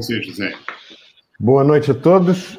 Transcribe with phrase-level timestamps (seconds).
[0.00, 0.54] você, José.
[1.38, 2.58] Boa noite a todos.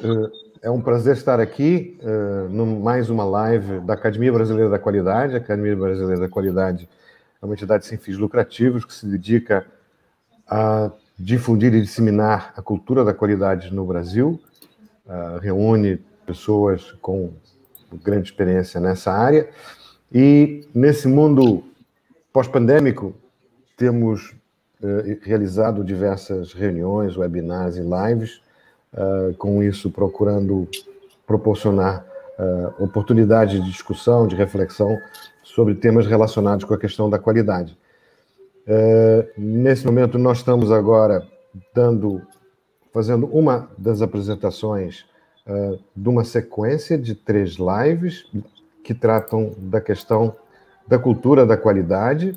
[0.62, 5.34] É um prazer estar aqui uh, no mais uma live da Academia Brasileira da Qualidade.
[5.34, 6.88] A Academia Brasileira da Qualidade
[7.40, 9.66] é uma entidade sem fins lucrativos que se dedica
[10.46, 14.40] a difundir e disseminar a cultura da qualidade no Brasil.
[15.04, 17.32] Uh, reúne pessoas com
[18.04, 19.48] grande experiência nessa área.
[20.14, 21.64] E nesse mundo
[22.32, 23.12] pós-pandêmico,
[23.76, 24.32] temos
[25.22, 28.40] realizado diversas reuniões, webinars e lives
[28.92, 30.68] uh, com isso procurando
[31.26, 32.04] proporcionar
[32.38, 34.98] uh, oportunidade de discussão, de reflexão
[35.42, 37.78] sobre temas relacionados com a questão da qualidade.
[39.36, 41.26] Nesse momento, nós estamos agora
[41.74, 42.22] dando,
[42.92, 45.04] fazendo uma das apresentações
[45.96, 48.24] de uma sequência de três lives
[48.84, 50.36] que tratam da questão
[50.86, 52.36] da cultura da qualidade.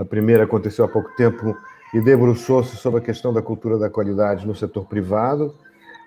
[0.00, 1.54] A primeira aconteceu há pouco tempo
[1.92, 5.54] e debruçou-se sobre a questão da cultura da qualidade no setor privado.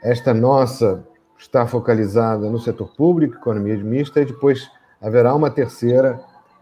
[0.02, 1.05] Esta nossa
[1.38, 4.67] está focalizada no setor público, economia mista, e depois
[5.00, 6.19] haverá uma terceira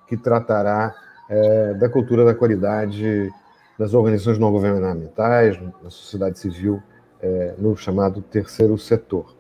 [0.08, 0.94] que tratará
[1.30, 3.32] é, da cultura da qualidade
[3.80, 6.84] das organizações não governamentais, na sociedade civil,
[7.22, 9.34] é, no chamado terceiro setor.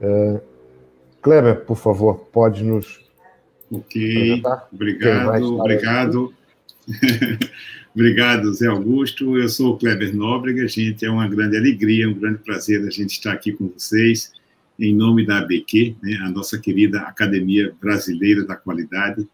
[0.00, 0.40] É,
[1.20, 3.04] Kleber, por favor, pode nos.
[3.70, 4.68] Ok, apresentar?
[4.72, 6.41] obrigado, obrigado.
[7.94, 9.36] Obrigado, Zé Augusto.
[9.38, 10.66] Eu sou o Kleber Nóbrega.
[10.66, 14.32] Gente, é uma grande alegria, um grande prazer a gente estar aqui com vocês,
[14.78, 19.28] em nome da ABQ, né, a nossa querida Academia Brasileira da Qualidade.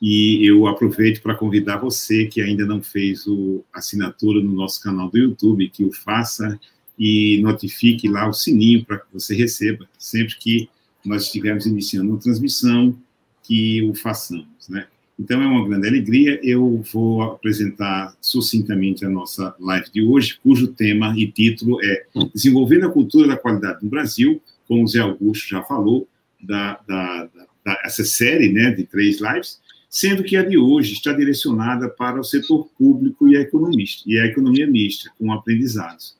[0.00, 5.10] E eu aproveito para convidar você que ainda não fez o assinatura no nosso canal
[5.10, 6.58] do YouTube, que o faça
[6.98, 10.68] e notifique lá o sininho para que você receba sempre que
[11.04, 12.96] nós estivermos iniciando uma transmissão,
[13.42, 14.86] que o façamos, né?
[15.18, 16.38] Então, é uma grande alegria.
[16.42, 22.04] Eu vou apresentar sucintamente a nossa live de hoje, cujo tema e título é
[22.34, 26.06] Desenvolvendo a Cultura da Qualidade no Brasil, como o Zé Augusto já falou,
[26.40, 30.92] da, da, da, da, essa série né, de três lives, sendo que a de hoje
[30.92, 36.14] está direcionada para o setor público e a, economista, e a economia mista, com aprendizados.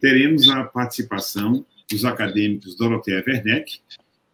[0.00, 3.80] Teremos a participação dos acadêmicos Doroteia Werneck,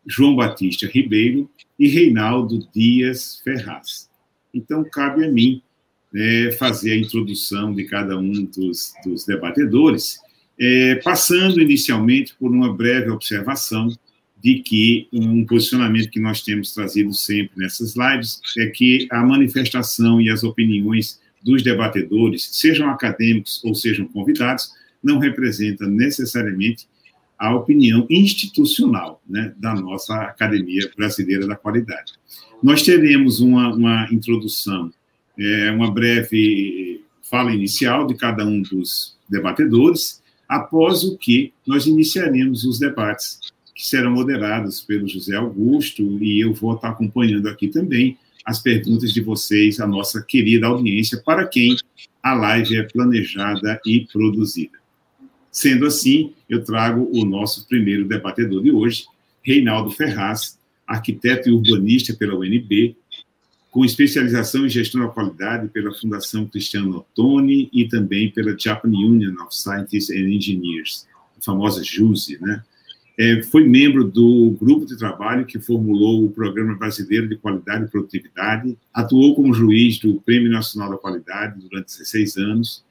[0.06, 4.08] João Batista Ribeiro e Reinaldo Dias Ferraz.
[4.52, 5.62] Então, cabe a mim
[6.12, 10.18] né, fazer a introdução de cada um dos, dos debatedores,
[10.58, 13.88] é, passando inicialmente por uma breve observação
[14.40, 20.20] de que um posicionamento que nós temos trazido sempre nessas lives é que a manifestação
[20.20, 24.72] e as opiniões dos debatedores, sejam acadêmicos ou sejam convidados,
[25.02, 26.86] não representam necessariamente
[27.38, 32.12] a opinião institucional né, da nossa Academia Brasileira da Qualidade.
[32.62, 34.90] Nós teremos uma, uma introdução,
[35.38, 42.64] é, uma breve fala inicial de cada um dos debatedores, após o que nós iniciaremos
[42.64, 43.40] os debates,
[43.74, 49.12] que serão moderados pelo José Augusto, e eu vou estar acompanhando aqui também as perguntas
[49.12, 51.74] de vocês, a nossa querida audiência, para quem
[52.22, 54.83] a live é planejada e produzida.
[55.54, 59.04] Sendo assim, eu trago o nosso primeiro debatedor de hoje,
[59.40, 62.96] Reinaldo Ferraz, arquiteto e urbanista pela UNB,
[63.70, 69.32] com especialização em gestão da qualidade pela Fundação Cristiano Ottoni e também pela Japan Union
[69.44, 71.06] of Scientists and Engineers,
[71.38, 72.60] a famosa JUSE, né?
[73.16, 77.88] É, foi membro do grupo de trabalho que formulou o Programa Brasileiro de Qualidade e
[77.88, 82.84] Produtividade, atuou como juiz do Prêmio Nacional da Qualidade durante 16 anos,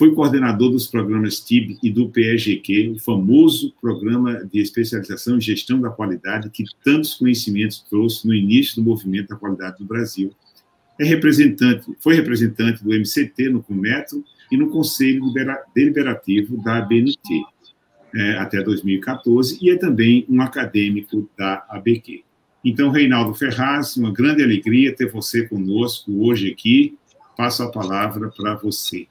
[0.00, 5.78] foi coordenador dos programas TIB e do PEGQ, o famoso programa de especialização em gestão
[5.78, 10.32] da qualidade que tantos conhecimentos trouxe no início do movimento da qualidade do Brasil.
[10.98, 15.22] É representante, foi representante do MCT no Cometro e no Conselho
[15.74, 17.44] Deliberativo da ABNT
[18.14, 22.24] é, até 2014 e é também um acadêmico da ABQ.
[22.64, 26.96] Então, Reinaldo Ferraz, uma grande alegria ter você conosco hoje aqui.
[27.36, 29.06] Passo a palavra para você.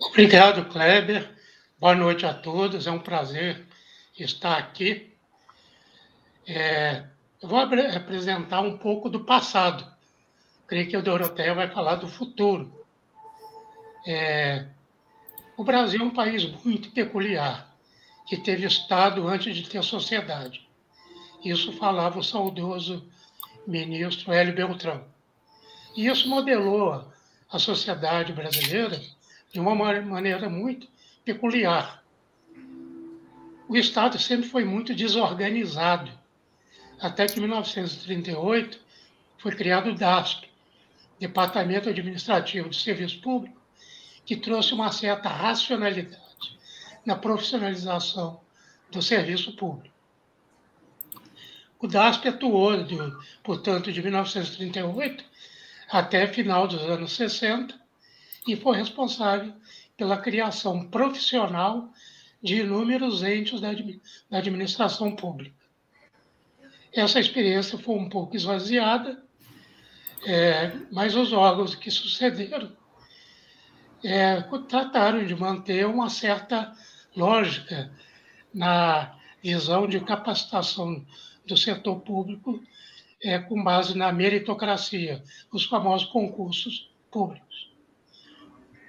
[0.00, 1.28] Obrigado, Kleber.
[1.76, 2.86] Boa noite a todos.
[2.86, 3.66] É um prazer
[4.16, 5.12] estar aqui.
[6.46, 7.02] É,
[7.42, 9.84] eu vou apresentar um pouco do passado.
[10.68, 12.72] Creio que o Doroteia vai falar do futuro.
[14.06, 14.66] É,
[15.56, 17.76] o Brasil é um país muito peculiar,
[18.28, 20.64] que teve Estado antes de ter sociedade.
[21.44, 23.04] Isso falava o saudoso
[23.66, 25.04] ministro Hélio Beltrão.
[25.96, 27.12] E isso modelou
[27.50, 29.00] a sociedade brasileira
[29.52, 30.88] de uma maneira muito
[31.24, 32.02] peculiar.
[33.68, 36.10] O Estado sempre foi muito desorganizado,
[37.00, 38.80] até que em 1938
[39.38, 40.48] foi criado o DASP,
[41.18, 43.60] Departamento Administrativo de Serviço Público,
[44.24, 46.58] que trouxe uma certa racionalidade
[47.04, 48.40] na profissionalização
[48.90, 49.94] do serviço público.
[51.78, 52.72] O DASP atuou,
[53.42, 55.24] portanto, de 1938
[55.90, 57.87] até final dos anos 60
[58.46, 59.52] e foi responsável
[59.96, 61.90] pela criação profissional
[62.42, 63.70] de inúmeros entes da,
[64.30, 65.56] administração pública.
[66.92, 69.22] Essa experiência foi um pouco esvaziada,
[70.24, 72.72] é, mas os órgãos que sucederam
[74.02, 76.72] é, trataram de manter uma certa
[77.16, 77.90] lógica
[78.54, 81.04] na visão de capacitação
[81.46, 82.62] do setor público
[83.22, 87.47] é, com base na meritocracia, os famosos concursos públicos.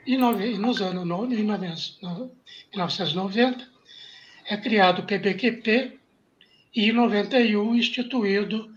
[0.06, 3.69] E nos anos 1990
[4.46, 5.98] é criado o PBQP
[6.75, 8.69] e em 91 instituído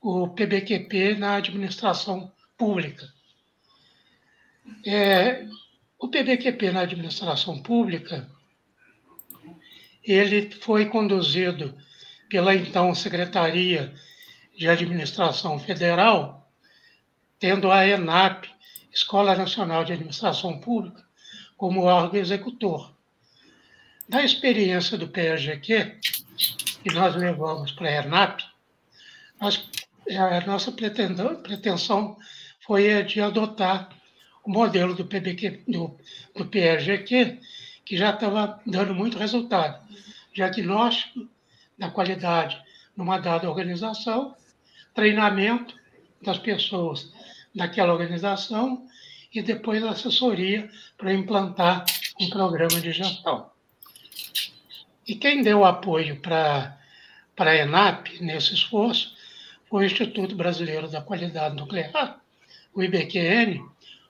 [0.00, 3.12] o PBQP na administração pública.
[4.84, 5.46] É,
[5.98, 8.28] o PBQP na administração pública
[10.04, 11.76] ele foi conduzido
[12.28, 13.92] pela então Secretaria
[14.56, 16.50] de Administração Federal,
[17.38, 18.48] tendo a ENAP,
[18.96, 21.04] Escola Nacional de Administração Pública,
[21.54, 22.90] como órgão executor.
[24.08, 26.00] Da experiência do PRGQ,
[26.82, 28.40] que nós levamos para a ENAP,
[29.38, 29.68] nós,
[30.10, 32.16] a nossa pretensão
[32.60, 33.90] foi de adotar
[34.42, 35.94] o modelo do, PBQ, do,
[36.34, 36.46] do
[37.84, 39.78] que já estava dando muito resultado.
[40.32, 41.28] Diagnóstico
[41.76, 42.58] da qualidade
[42.96, 44.34] numa dada organização,
[44.94, 45.74] treinamento
[46.22, 47.12] das pessoas
[47.56, 48.86] daquela organização
[49.34, 51.84] e depois assessoria para implantar
[52.20, 53.50] um programa de gestão.
[55.06, 56.78] E quem deu apoio para,
[57.36, 59.16] a ENAP nesse esforço
[59.68, 62.20] foi o Instituto Brasileiro da Qualidade Nuclear,
[62.74, 63.64] o IBQN,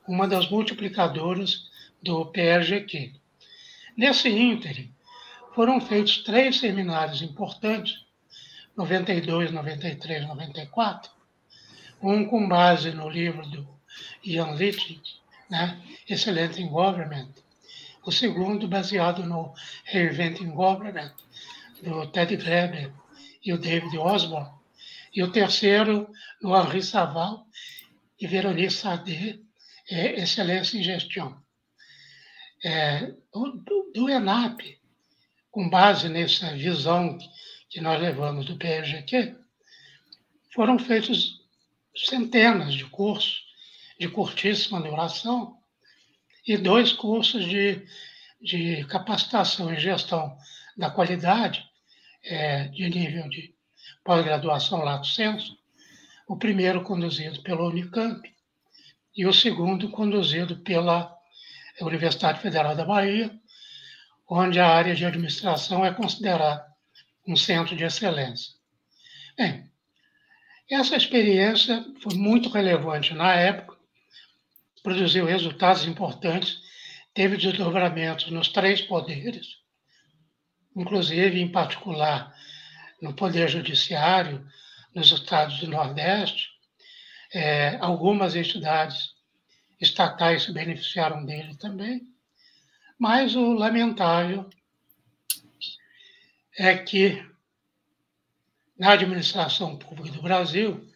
[0.09, 1.71] uma das multiplicadoras
[2.03, 3.13] do PRGQ.
[3.97, 4.93] Nesse ínterim,
[5.55, 8.05] foram feitos três seminários importantes,
[8.77, 11.16] 92, 93, 94,
[12.07, 13.67] um com base no livro do
[14.23, 15.01] Ian Little,
[15.51, 17.29] né, Excelente Government,
[18.05, 19.53] o segundo baseado no
[19.85, 21.13] Reinventing Government,
[21.83, 22.93] do Ted Greber
[23.45, 24.51] e o David Osborne,
[25.13, 26.09] e o terceiro
[26.41, 27.47] no Henri Saval
[28.21, 29.43] e Veronique Sade,
[29.91, 31.37] é, Excelência em Gestão.
[32.65, 34.61] É, do, do ENAP,
[35.51, 37.19] com base nessa visão
[37.69, 39.37] que nós levamos do PRGQ,
[40.55, 41.46] foram feitos
[41.97, 43.47] centenas de cursos
[43.99, 45.57] de curtíssima duração
[46.47, 47.85] e dois cursos de,
[48.41, 50.37] de capacitação em gestão
[50.77, 51.65] da qualidade,
[52.23, 53.55] é, de nível de
[54.05, 55.57] pós-graduação lato sensu,
[56.29, 58.21] o primeiro conduzido pela Unicamp
[59.17, 61.17] e o segundo conduzido pela
[61.81, 63.31] Universidade Federal da Bahia,
[64.29, 66.67] onde a área de administração é considerada
[67.27, 68.55] um centro de excelência.
[69.37, 69.71] Bem,
[70.71, 73.77] essa experiência foi muito relevante na época,
[74.83, 76.59] produziu resultados importantes,
[77.15, 79.59] teve desdobramentos nos três poderes,
[80.75, 82.35] inclusive, em particular,
[83.01, 84.47] no Poder Judiciário,
[84.95, 86.49] nos estados do Nordeste.
[87.33, 89.11] É, algumas entidades
[89.81, 92.03] estatais se beneficiaram dele também.
[92.99, 94.49] Mas o lamentável
[96.59, 97.23] é que
[98.79, 100.87] na administração pública do Brasil,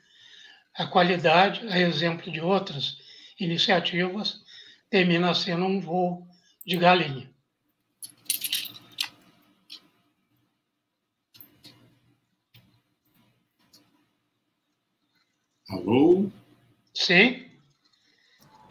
[0.75, 2.99] a qualidade, a exemplo de outras
[3.39, 4.43] iniciativas,
[4.89, 6.27] termina sendo um voo
[6.67, 7.31] de galinha.
[15.71, 16.29] Alô?
[16.93, 17.47] Sim.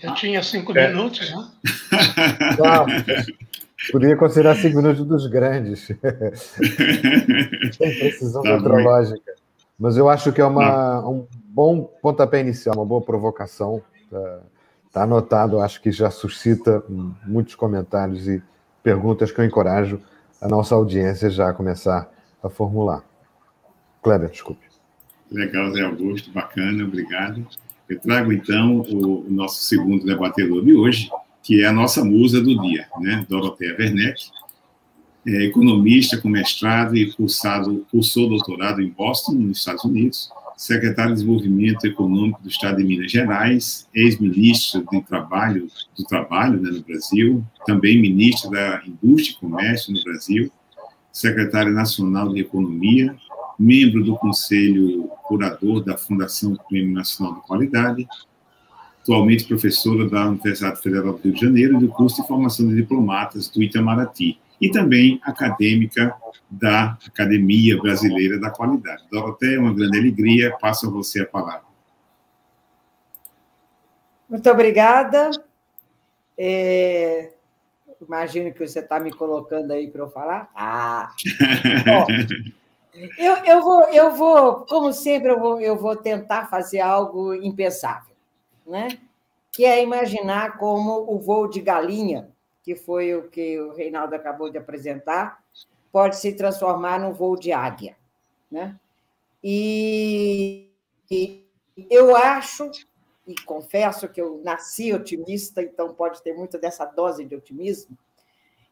[0.01, 0.87] Eu tinha cinco é.
[0.87, 1.51] minutos, né?
[3.91, 5.87] Podia considerar cinco minutos dos grandes.
[7.71, 9.33] Sem precisão tá meteorológica.
[9.79, 13.81] Mas eu acho que é uma, um bom pontapé inicial, uma boa provocação.
[14.03, 14.39] Está
[14.91, 16.83] tá anotado, acho que já suscita
[17.25, 18.43] muitos comentários e
[18.83, 20.01] perguntas que eu encorajo
[20.41, 22.11] a nossa audiência já a começar
[22.43, 23.03] a formular.
[24.01, 24.67] Kleber, desculpe.
[25.31, 27.45] Legal, Zé Augusto, bacana, obrigado.
[27.87, 31.09] Eu trago, então, o nosso segundo debatedor de hoje,
[31.43, 33.25] que é a nossa musa do dia, né?
[33.29, 34.29] Doroteia Werneck,
[35.27, 41.21] é economista com mestrado e cursado, cursou doutorado em Boston, nos Estados Unidos, secretário de
[41.21, 45.67] Desenvolvimento Econômico do Estado de Minas Gerais, ex-ministro de Trabalho,
[45.97, 50.51] do Trabalho né, no Brasil, também ministro da Indústria e Comércio no Brasil,
[51.11, 53.15] secretário nacional de Economia,
[53.57, 58.07] membro do Conselho Curador da Fundação Prêmio Nacional de Qualidade,
[59.01, 62.75] atualmente professora da Universidade Federal do Rio de Janeiro e do curso de formação de
[62.75, 66.13] diplomatas do Itamaraty, e também acadêmica
[66.49, 69.03] da Academia Brasileira da Qualidade.
[69.11, 71.69] Doroteia, é uma grande alegria, passo a você a palavra.
[74.29, 75.31] Muito obrigada.
[76.37, 77.31] É,
[78.01, 80.49] imagino que você está me colocando aí para eu falar.
[80.55, 81.11] Ah!
[81.85, 82.07] Bom,
[83.17, 88.08] eu, eu, vou, eu vou, como sempre, eu vou, eu vou tentar fazer algo impensável,
[88.69, 88.87] né?
[89.51, 92.31] que é imaginar como o voo de galinha,
[92.63, 95.43] que foi o que o Reinaldo acabou de apresentar,
[95.91, 97.97] pode se transformar num voo de águia.
[98.49, 98.79] Né?
[99.43, 100.69] E,
[101.09, 101.45] e
[101.89, 102.69] eu acho,
[103.27, 107.97] e confesso que eu nasci otimista, então pode ter muita dessa dose de otimismo,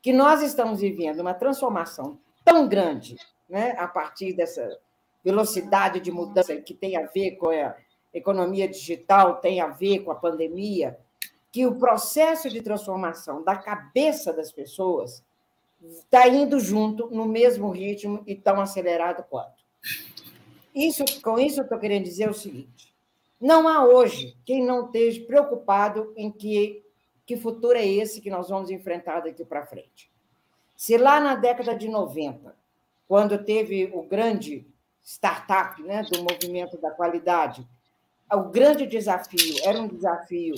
[0.02, 3.18] que nós estamos vivendo uma transformação tão grande
[3.50, 4.80] né, a partir dessa
[5.24, 7.76] velocidade de mudança que tem a ver com a
[8.18, 10.98] economia digital, tem a ver com a pandemia,
[11.52, 15.24] que o processo de transformação da cabeça das pessoas
[15.82, 19.58] está indo junto no mesmo ritmo e tão acelerado quanto.
[20.74, 22.94] Isso, com isso, eu estou querendo dizer o seguinte:
[23.40, 26.84] não há hoje quem não esteja preocupado em que,
[27.26, 30.12] que futuro é esse que nós vamos enfrentar daqui para frente.
[30.76, 32.56] Se lá na década de 90,
[33.08, 34.68] quando teve o grande
[35.04, 37.68] startup né, do movimento da qualidade,
[38.32, 40.56] o grande desafio era um desafio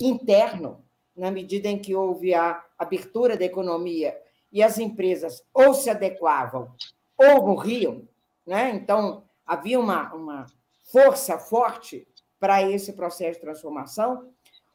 [0.00, 0.82] interno,
[1.16, 4.18] na medida em que houve a abertura da economia
[4.50, 6.74] e as empresas ou se adequavam
[7.16, 8.08] ou morriam,
[8.46, 8.70] né?
[8.70, 10.46] então havia uma, uma
[10.90, 12.06] força forte
[12.40, 14.30] para esse processo de transformação.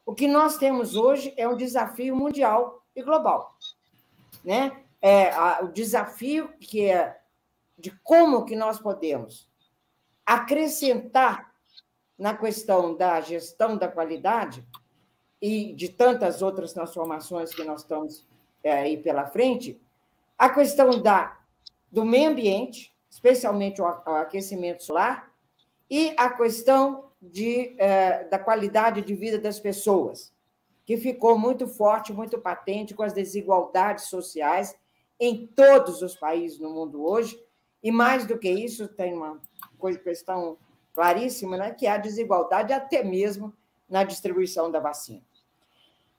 [0.06, 3.54] O que nós temos hoje é um desafio mundial e global.
[4.42, 4.82] Né?
[5.02, 7.20] É, a, o desafio que é
[7.76, 9.48] de como que nós podemos
[10.24, 11.47] acrescentar
[12.18, 14.66] na questão da gestão da qualidade
[15.40, 18.26] e de tantas outras transformações que nós estamos
[18.62, 19.80] é, aí pela frente,
[20.36, 21.38] a questão da,
[21.90, 25.32] do meio ambiente, especialmente o, aquecimento solar,
[25.88, 30.32] e a questão de, é, da qualidade de vida das pessoas,
[30.84, 34.76] que ficou muito forte, muito patente com as desigualdades sociais
[35.20, 37.40] em todos os países no mundo hoje,
[37.82, 39.40] e mais do que isso, tem uma
[40.02, 40.58] questão
[40.98, 43.54] claríssima, né, que é a desigualdade até mesmo
[43.88, 45.22] na distribuição da vacina.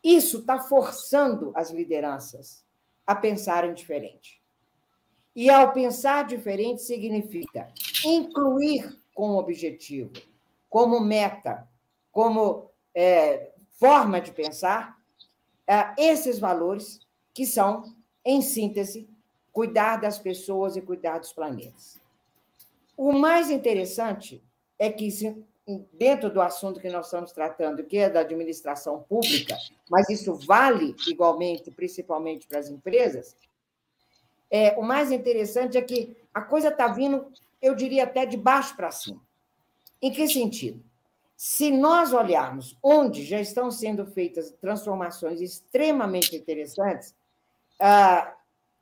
[0.01, 2.63] Isso está forçando as lideranças
[3.05, 4.41] a pensarem diferente.
[5.35, 7.67] E ao pensar diferente significa
[8.05, 10.13] incluir como objetivo,
[10.69, 11.67] como meta,
[12.09, 14.97] como é, forma de pensar,
[15.67, 17.83] é, esses valores que são,
[18.23, 19.09] em síntese,
[19.51, 21.99] cuidar das pessoas e cuidar dos planetas.
[22.95, 24.41] O mais interessante
[24.79, 25.09] é que,
[25.93, 29.57] dentro do assunto que nós estamos tratando, que é da administração pública,
[29.89, 33.35] mas isso vale igualmente, principalmente para as empresas,
[34.49, 37.27] é, o mais interessante é que a coisa está vindo,
[37.61, 39.21] eu diria até de baixo para cima.
[40.01, 40.81] Em que sentido?
[41.35, 47.13] Se nós olharmos onde já estão sendo feitas transformações extremamente interessantes,
[47.79, 48.33] ah,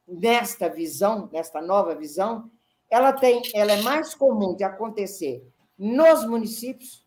[0.08, 2.50] nesta visão, nesta nova visão,
[2.90, 5.46] ela tem, ela é mais comum de acontecer
[5.78, 7.06] nos municípios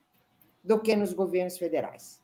[0.63, 2.23] do que nos governos federais.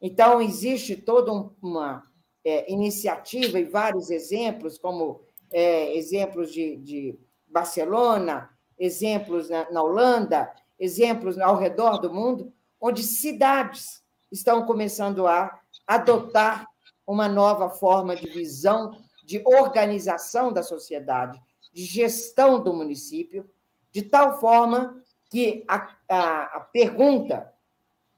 [0.00, 1.32] Então existe toda
[1.62, 2.06] uma
[2.44, 10.52] é, iniciativa e vários exemplos, como é, exemplos de, de, Barcelona, exemplos na, na Holanda,
[10.78, 16.68] exemplos ao redor do mundo, onde cidades estão começando a adotar
[17.06, 18.90] uma nova forma de visão
[19.24, 21.40] de organização da sociedade,
[21.72, 23.48] de gestão do município,
[23.90, 27.52] de tal forma que a, a, a pergunta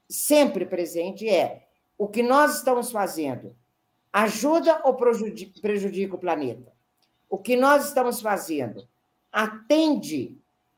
[0.07, 3.55] sempre presente é: o que nós estamos fazendo
[4.11, 6.71] ajuda ou prejudica, prejudica o planeta?
[7.29, 8.87] O que nós estamos fazendo
[9.31, 10.37] atende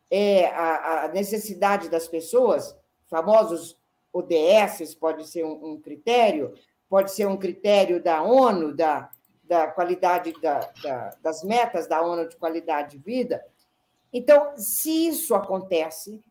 [0.09, 2.75] é, a, a, necessidade das pessoas,
[3.09, 3.77] famosos
[4.11, 6.53] ODS, pode ser um, um, critério,
[6.89, 9.09] pode ser um critério da ONU, da,
[9.45, 13.41] da qualidade da, da, das metas da ONU de qualidade de vida.
[14.13, 16.21] Então, se isso acontece,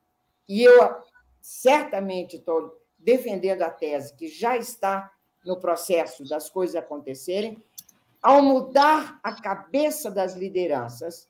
[0.49, 0.97] e eu
[1.41, 5.11] certamente estou defendendo a tese que já está
[5.45, 7.63] no processo das coisas acontecerem,
[8.23, 11.29] ao mudar a cabeça das lideranças,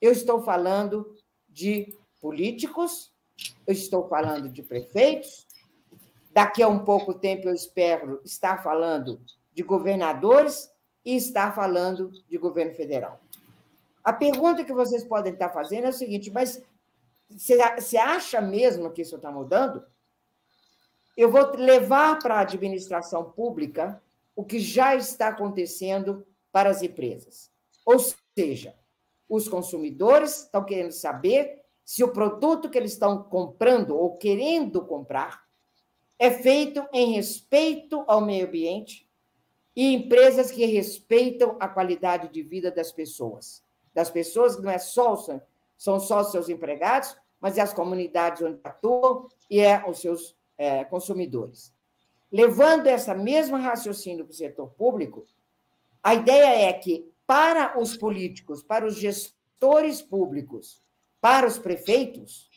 [0.00, 1.14] eu estou falando
[1.46, 3.12] de políticos,
[3.66, 5.46] eu estou falando de prefeitos,
[6.32, 9.20] daqui a um pouco tempo eu espero estar falando
[9.52, 10.70] de governadores
[11.04, 13.20] e está falando de governo federal.
[14.02, 16.62] A pergunta que vocês podem estar fazendo é o seguinte: mas
[17.28, 19.84] você acha mesmo que isso está mudando?
[21.20, 24.02] eu vou levar para a administração pública
[24.34, 27.50] o que já está acontecendo para as empresas.
[27.84, 28.74] Ou seja,
[29.28, 35.44] os consumidores estão querendo saber se o produto que eles estão comprando ou querendo comprar
[36.18, 39.06] é feito em respeito ao meio ambiente
[39.76, 43.62] e empresas que respeitam a qualidade de vida das pessoas.
[43.92, 45.16] Das pessoas que não é só
[45.76, 50.36] são só os seus empregados, mas é as comunidades onde atuam e é os seus
[50.58, 51.72] é, consumidores.
[52.30, 55.26] Levando essa mesma raciocínio para o setor público,
[56.02, 60.82] a ideia é que, para os políticos, para os gestores públicos,
[61.20, 62.48] para os prefeitos,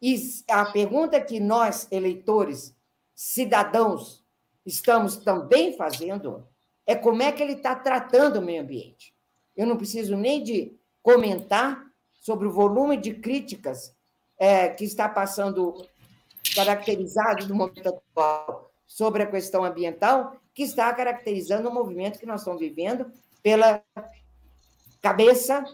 [0.00, 0.16] e
[0.48, 2.74] a pergunta que nós, eleitores,
[3.14, 4.24] cidadãos,
[4.64, 6.46] estamos também fazendo
[6.86, 9.14] é como é que ele está tratando o meio ambiente.
[9.56, 13.94] Eu não preciso nem de comentar sobre o volume de críticas
[14.38, 15.86] é, que está passando
[16.54, 22.40] caracterizado no momento atual sobre a questão ambiental, que está caracterizando o movimento que nós
[22.40, 23.82] estamos vivendo pela
[25.00, 25.64] cabeça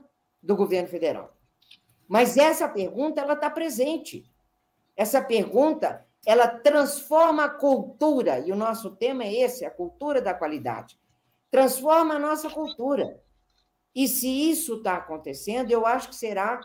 [0.42, 1.34] do governo federal.
[2.06, 4.30] Mas essa pergunta ela está presente.
[4.96, 10.34] Essa pergunta ela transforma a cultura e o nosso tema é esse, a cultura da
[10.34, 10.98] qualidade.
[11.50, 13.22] Transforma a nossa cultura.
[13.96, 16.60] E se isso está acontecendo, eu acho que será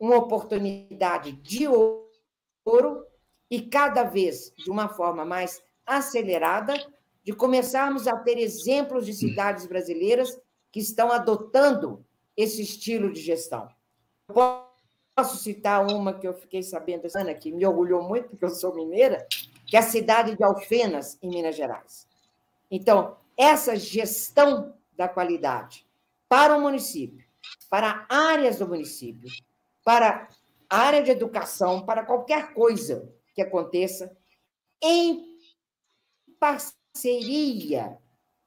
[0.00, 3.06] uma oportunidade de ouro
[3.48, 6.74] e cada vez de uma forma mais acelerada
[7.22, 10.36] de começarmos a ter exemplos de cidades brasileiras
[10.72, 12.04] que estão adotando
[12.36, 13.68] esse estilo de gestão.
[14.26, 18.74] Posso citar uma que eu fiquei sabendo, Ana, que me orgulhou muito, porque eu sou
[18.74, 19.24] mineira,
[19.68, 22.08] que é a cidade de Alfenas, em Minas Gerais.
[22.68, 25.86] Então, essa gestão da qualidade
[26.32, 27.22] para o município,
[27.68, 29.28] para áreas do município,
[29.84, 30.26] para
[30.66, 34.16] área de educação, para qualquer coisa que aconteça
[34.82, 35.36] em
[36.40, 37.98] parceria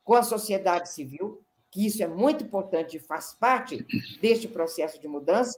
[0.04, 3.86] com a sociedade civil, que isso é muito importante e faz parte
[4.20, 5.56] deste processo de mudança,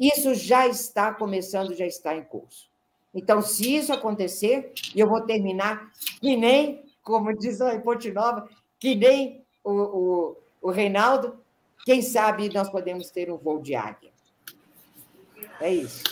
[0.00, 2.70] isso já está começando, já está em curso.
[3.12, 8.94] Então, se isso acontecer, eu vou terminar que nem, como diz a Ponte Nova, que
[8.94, 11.44] nem o, o, o Reinaldo,
[11.86, 14.10] quem sabe nós podemos ter um voo de águia.
[15.60, 16.02] É isso.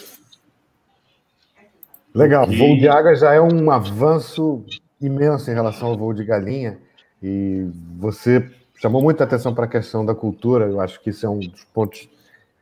[2.14, 2.50] Legal.
[2.50, 2.56] E...
[2.56, 4.64] Voo de águia já é um avanço
[5.00, 6.78] imenso em relação ao voo de galinha.
[7.20, 7.66] E
[7.98, 10.66] você chamou muita atenção para a questão da cultura.
[10.66, 12.08] Eu acho que isso é um dos pontos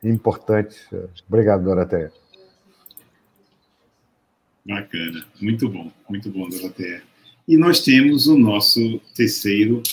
[0.03, 0.89] importantes.
[1.27, 2.11] Obrigado, Doroteia.
[4.65, 5.23] Bacana.
[5.39, 5.91] Muito bom.
[6.09, 7.03] Muito bom, Doroteia.
[7.47, 9.83] E nós temos o nosso terceiro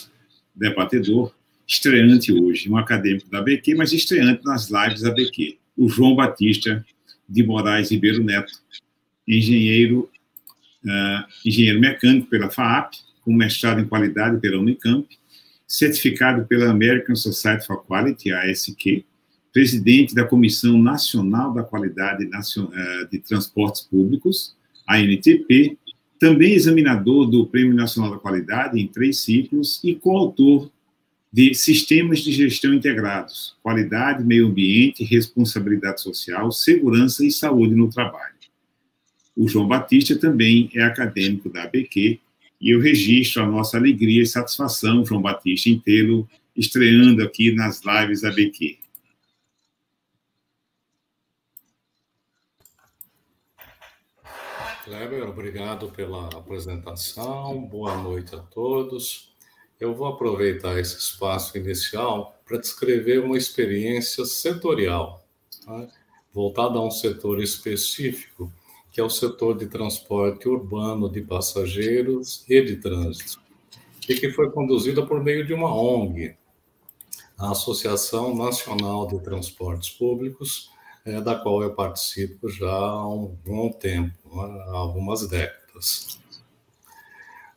[0.54, 1.34] debatedor,
[1.70, 6.84] estreante hoje, um acadêmico da BQ, mas estreante nas lives da BQ, o João Batista
[7.28, 8.52] de Moraes Ribeiro Neto,
[9.26, 10.10] engenheiro,
[10.84, 15.06] uh, engenheiro mecânico pela FAAP, com mestrado em qualidade pela Unicamp,
[15.64, 19.04] certificado pela American Society for Quality, ASQ,
[19.52, 24.56] presidente da Comissão Nacional da Qualidade eh, de Transportes Públicos,
[24.88, 25.78] ANTP,
[26.18, 30.70] também examinador do Prêmio Nacional da Qualidade em três ciclos e coautor
[31.32, 38.34] de Sistemas de Gestão Integrados, Qualidade, Meio Ambiente, Responsabilidade Social, Segurança e Saúde no Trabalho.
[39.36, 42.18] O João Batista também é acadêmico da ABQ
[42.60, 47.80] e eu registro a nossa alegria e satisfação, João Batista, em tê-lo estreando aqui nas
[47.84, 48.78] lives da ABQ.
[54.84, 57.64] Kleber, obrigado pela apresentação.
[57.66, 59.29] Boa noite a todos.
[59.80, 65.26] Eu vou aproveitar esse espaço inicial para descrever uma experiência setorial,
[65.64, 65.88] tá?
[66.32, 68.52] voltada a um setor específico
[68.92, 73.40] que é o setor de transporte urbano de passageiros e de trânsito,
[74.08, 76.36] e que foi conduzida por meio de uma ONG,
[77.38, 80.70] a Associação Nacional de Transportes Públicos,
[81.04, 86.19] é, da qual eu participo já há um bom tempo, há algumas décadas.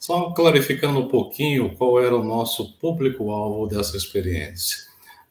[0.04, 4.80] Só clarificando um pouquinho qual era o nosso público-alvo dessa experiência.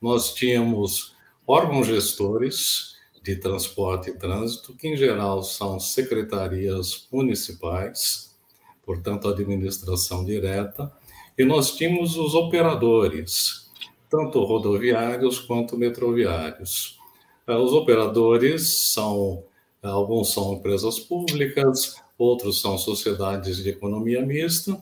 [0.01, 1.15] Nós tínhamos
[1.47, 8.35] órgãos gestores de Transporte e Trânsito, que em geral são secretarias municipais,
[8.83, 10.91] portanto, administração direta,
[11.37, 13.71] e nós tínhamos os operadores,
[14.09, 16.99] tanto rodoviários quanto metroviários.
[17.47, 19.45] Eh, os operadores são,
[19.83, 24.81] alguns são empresas públicas, outros são sociedades de economia mista,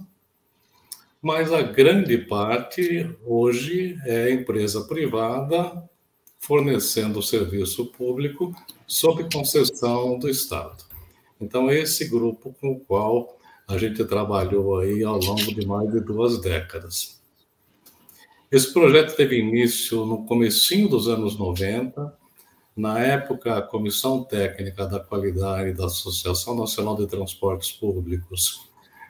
[1.23, 5.83] mas a grande parte hoje é empresa privada
[6.39, 8.55] fornecendo serviço público
[8.87, 10.85] sob concessão do Estado.
[11.41, 16.01] Então, esse grupo com o qual a gente trabalhou aí ao longo de mais de
[16.01, 17.21] duas décadas.
[18.51, 22.20] Esse projeto teve início no comecinho dos anos 90,
[22.81, 28.67] na época, a Comissão Técnica da Qualidade da Associação Nacional de Transportes Públicos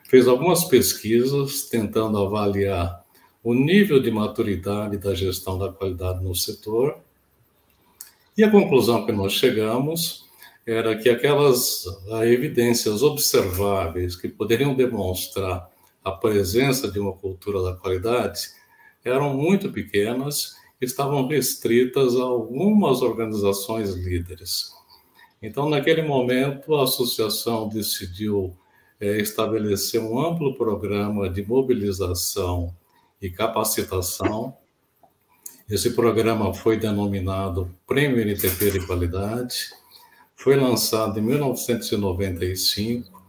[0.09, 3.01] fez algumas pesquisas tentando avaliar
[3.41, 6.97] o nível de maturidade da gestão da qualidade no setor.
[8.37, 10.29] E a conclusão que nós chegamos
[10.67, 11.85] era que aquelas
[12.23, 15.69] evidências observáveis que poderiam demonstrar
[16.03, 18.49] a presença de uma cultura da qualidade
[19.03, 24.71] eram muito pequenas estavam restritas a algumas organizações líderes.
[25.41, 28.55] Então, naquele momento, a associação decidiu
[28.99, 32.75] é, estabelecer um amplo programa de mobilização
[33.21, 34.55] e capacitação.
[35.69, 39.71] Esse programa foi denominado Prêmio NTP de Qualidade,
[40.35, 43.21] foi lançado em 1995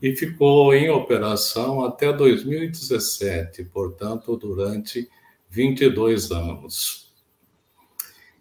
[0.00, 5.08] e ficou em operação até 2017, portanto, durante
[5.52, 7.12] 22 anos.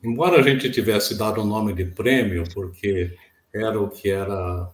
[0.02, 3.14] Embora a gente tivesse dado o nome de prêmio, porque
[3.54, 4.70] era o que era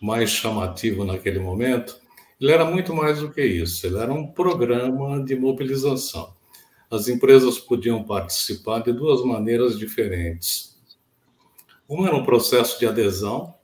[0.00, 2.00] mais chamativo naquele momento,
[2.40, 6.32] ele era muito mais do que isso, ele era um programa de mobilização.
[6.88, 10.80] As empresas podiam participar de duas maneiras diferentes.
[11.88, 13.54] Uma era um processo de adesão,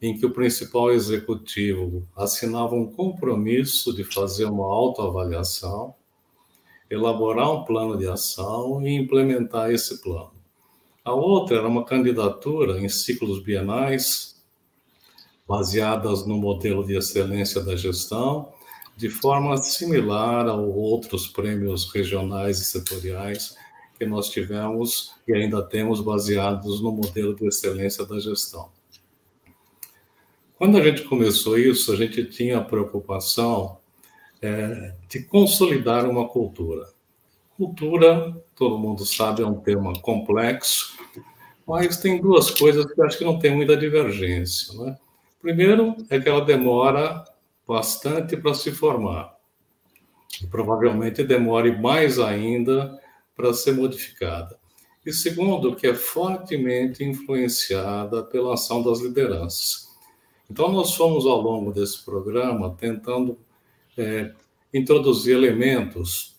[0.00, 5.94] em que o principal executivo assinava um compromisso de fazer uma autoavaliação,
[6.90, 10.32] elaborar um plano de ação e implementar esse plano.
[11.04, 14.42] A outra era uma candidatura em ciclos bienais,
[15.46, 18.52] baseadas no modelo de excelência da gestão,
[18.96, 23.56] de forma similar a outros prêmios regionais e setoriais
[23.98, 28.68] que nós tivemos e ainda temos baseados no modelo de excelência da gestão.
[30.56, 33.77] Quando a gente começou isso, a gente tinha a preocupação
[34.42, 36.88] é, de consolidar uma cultura.
[37.56, 40.96] Cultura, todo mundo sabe, é um tema complexo,
[41.66, 44.72] mas tem duas coisas que acho que não tem muita divergência.
[44.78, 44.96] Né?
[45.40, 47.24] Primeiro é que ela demora
[47.66, 49.36] bastante para se formar.
[50.42, 52.98] E provavelmente demore mais ainda
[53.36, 54.58] para ser modificada.
[55.04, 59.88] E segundo, que é fortemente influenciada pela ação das lideranças.
[60.50, 63.38] Então, nós fomos ao longo desse programa tentando
[63.98, 64.32] é,
[64.72, 66.36] introduzir elementos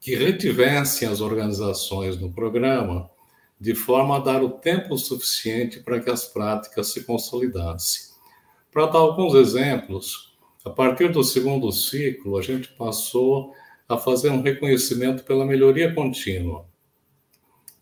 [0.00, 3.10] que retivessem as organizações no programa
[3.60, 8.12] de forma a dar o tempo suficiente para que as práticas se consolidassem.
[8.70, 13.52] Para dar alguns exemplos, a partir do segundo ciclo, a gente passou
[13.88, 16.66] a fazer um reconhecimento pela melhoria contínua.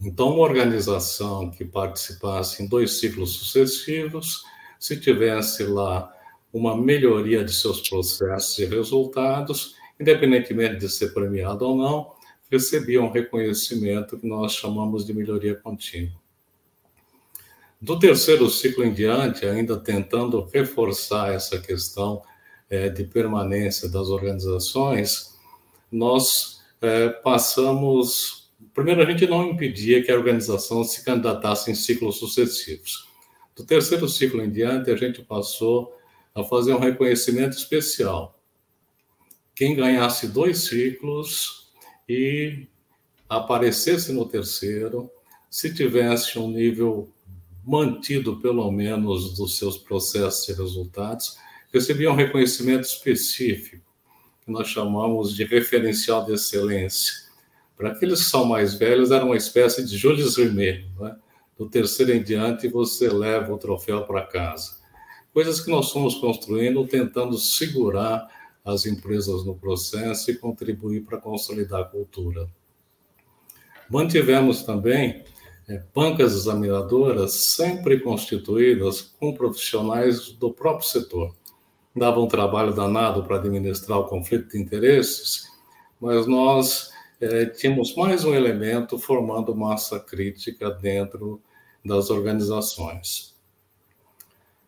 [0.00, 4.42] Então, uma organização que participasse em dois ciclos sucessivos,
[4.78, 6.12] se tivesse lá
[6.56, 12.12] uma melhoria de seus processos e resultados, independentemente de ser premiado ou não,
[12.50, 16.18] recebia um reconhecimento que nós chamamos de melhoria contínua.
[17.78, 22.22] Do terceiro ciclo em diante, ainda tentando reforçar essa questão
[22.70, 25.36] é, de permanência das organizações,
[25.92, 28.50] nós é, passamos.
[28.72, 33.06] Primeiro, a gente não impedia que a organização se candidatasse em ciclos sucessivos.
[33.54, 35.95] Do terceiro ciclo em diante, a gente passou
[36.36, 38.38] a fazer um reconhecimento especial.
[39.54, 41.70] Quem ganhasse dois ciclos
[42.06, 42.66] e
[43.26, 45.10] aparecesse no terceiro,
[45.50, 47.10] se tivesse um nível
[47.64, 51.38] mantido, pelo menos, dos seus processos e resultados,
[51.72, 53.82] recebia um reconhecimento específico,
[54.44, 57.14] que nós chamamos de referencial de excelência.
[57.76, 60.86] Para aqueles que são mais velhos, era uma espécie de Jules Rimet.
[61.00, 61.16] Né?
[61.58, 64.75] Do terceiro em diante, você leva o troféu para casa.
[65.36, 68.26] Coisas que nós fomos construindo, tentando segurar
[68.64, 72.48] as empresas no processo e contribuir para consolidar a cultura.
[73.90, 75.24] Mantivemos também
[75.68, 81.36] é, bancas examinadoras sempre constituídas com profissionais do próprio setor.
[81.94, 85.52] Dava um trabalho danado para administrar o conflito de interesses,
[86.00, 86.88] mas nós
[87.20, 91.42] é, tínhamos mais um elemento formando massa crítica dentro
[91.84, 93.35] das organizações.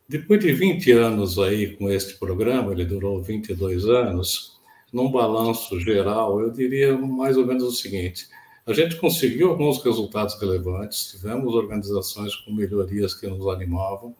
[0.08, 4.58] Depois de 20 anos aí com este programa, ele durou 22 anos,
[4.90, 8.26] num balanço geral, eu diria mais ou menos o seguinte:
[8.66, 14.16] a gente conseguiu alguns resultados relevantes, tivemos organizações com melhorias que nos animavam,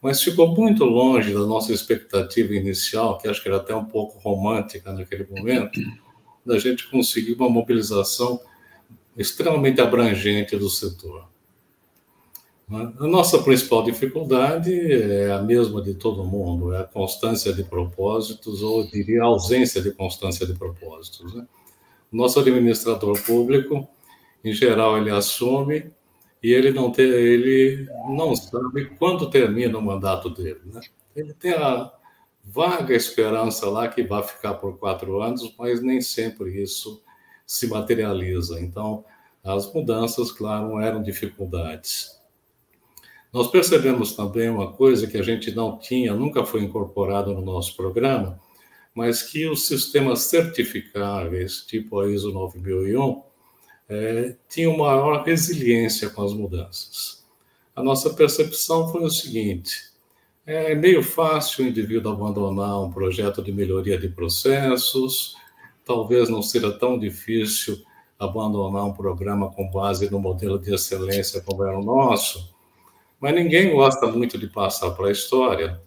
[0.00, 4.18] mas ficou muito longe da nossa expectativa inicial, que acho que era até um pouco
[4.20, 5.78] romântica naquele momento,
[6.44, 8.40] da gente conseguir uma mobilização
[9.14, 11.28] extremamente abrangente do setor.
[12.68, 12.92] Né?
[13.00, 18.62] A nossa principal dificuldade é a mesma de todo mundo, é a constância de propósitos,
[18.62, 21.34] ou diria a ausência de constância de propósitos.
[21.34, 21.46] Né?
[22.12, 23.88] Nosso administrador público,
[24.44, 25.90] em geral, ele assume
[26.42, 30.60] e ele não, tem, ele não sabe quando termina o mandato dele.
[30.66, 30.80] Né?
[31.16, 31.92] Ele tem a
[32.44, 37.02] vaga esperança lá que vai ficar por quatro anos, mas nem sempre isso
[37.46, 38.60] se materializa.
[38.60, 39.04] Então,
[39.42, 42.17] as mudanças, claro, eram dificuldades.
[43.32, 47.76] Nós percebemos também uma coisa que a gente não tinha, nunca foi incorporado no nosso
[47.76, 48.40] programa,
[48.94, 53.22] mas que os sistemas certificáveis, tipo a ISO 9001,
[53.88, 57.24] é, tinham maior resiliência com as mudanças.
[57.76, 59.90] A nossa percepção foi o seguinte:
[60.44, 65.36] é meio fácil o indivíduo abandonar um projeto de melhoria de processos,
[65.84, 67.80] talvez não seja tão difícil
[68.18, 72.52] abandonar um programa com base no modelo de excelência como era o nosso,
[73.20, 75.80] mas ninguém gosta muito de passar para a história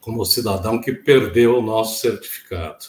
[0.00, 2.86] como cidadão que perdeu o nosso certificado.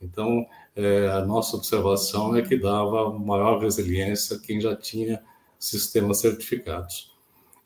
[0.00, 5.22] Então, é, a nossa observação é que dava maior resiliência quem já tinha
[5.58, 7.12] sistemas certificados.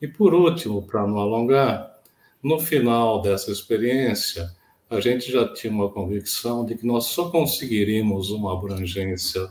[0.00, 1.94] E, por último, para não alongar,
[2.42, 4.50] no final dessa experiência,
[4.90, 9.48] a gente já tinha uma convicção de que nós só conseguiríamos uma abrangência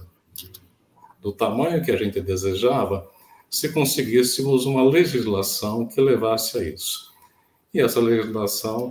[1.21, 3.09] do tamanho que a gente desejava
[3.53, 7.13] se conseguíssemos uma legislação que levasse a isso.
[7.71, 8.89] E essa legislação,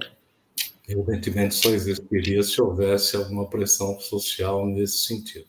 [0.89, 5.49] evidentemente, só existiria se houvesse alguma pressão social nesse sentido.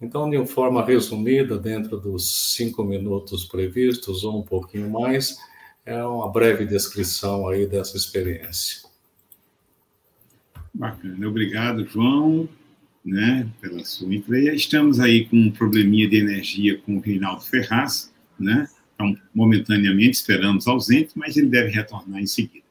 [0.00, 5.36] Então, de uma forma resumida, dentro dos cinco minutos previstos, ou um pouquinho mais,
[5.84, 8.88] é uma breve descrição aí dessa experiência.
[10.72, 12.48] Bacana, obrigado, João,
[13.04, 14.54] né, pela sua entrega.
[14.54, 18.68] Estamos aí com um probleminha de energia com o Reinaldo Ferraz, né?
[18.94, 22.64] Então, momentaneamente esperamos ausente, mas ele deve retornar em seguida.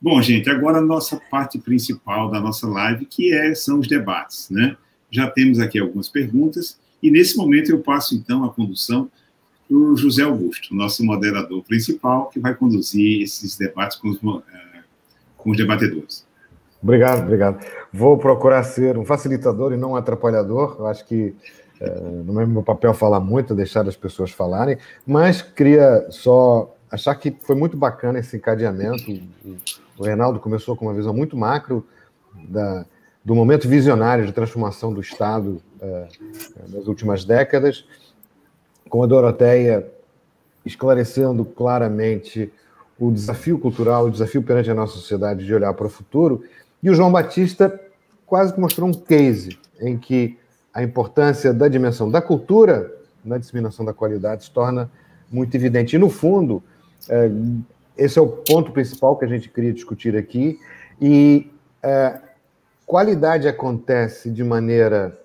[0.00, 4.50] Bom, gente, agora a nossa parte principal da nossa live, que é, são os debates,
[4.50, 4.76] né?
[5.10, 9.10] Já temos aqui algumas perguntas, e nesse momento eu passo, então, a condução
[9.68, 14.82] para o José Augusto, nosso moderador principal, que vai conduzir esses debates com os, eh,
[15.36, 16.26] com os debatedores.
[16.82, 17.64] Obrigado, obrigado.
[17.92, 20.76] Vou procurar ser um facilitador e não um atrapalhador.
[20.78, 21.34] Eu acho que
[22.24, 27.36] não é meu papel falar muito, deixar as pessoas falarem, mas queria só achar que
[27.40, 29.04] foi muito bacana esse encadeamento.
[29.98, 31.86] O Reinaldo começou com uma visão muito macro
[32.48, 32.84] da,
[33.24, 36.08] do momento visionário de transformação do Estado é,
[36.68, 37.84] nas últimas décadas,
[38.88, 39.90] com a Doroteia
[40.64, 42.52] esclarecendo claramente
[42.98, 46.44] o desafio cultural, o desafio perante a nossa sociedade de olhar para o futuro,
[46.82, 47.80] e o João Batista
[48.26, 50.38] quase que mostrou um case em que
[50.74, 52.92] a importância da dimensão da cultura
[53.24, 54.90] na disseminação da qualidade se torna
[55.30, 55.96] muito evidente.
[55.96, 56.62] E, no fundo,
[57.08, 57.30] é,
[57.96, 60.58] esse é o ponto principal que a gente queria discutir aqui.
[61.00, 61.50] E
[61.82, 62.20] é,
[62.84, 65.18] qualidade acontece de maneira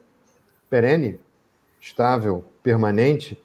[0.70, 1.20] perene,
[1.82, 3.42] estável, permanente,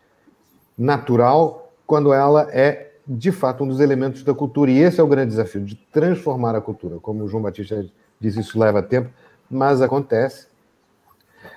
[0.76, 4.70] natural, quando ela é, de fato, um dos elementos da cultura.
[4.70, 6.98] E esse é o grande desafio, de transformar a cultura.
[7.00, 7.84] Como o João Batista
[8.20, 9.10] diz, isso leva tempo,
[9.50, 10.46] mas acontece.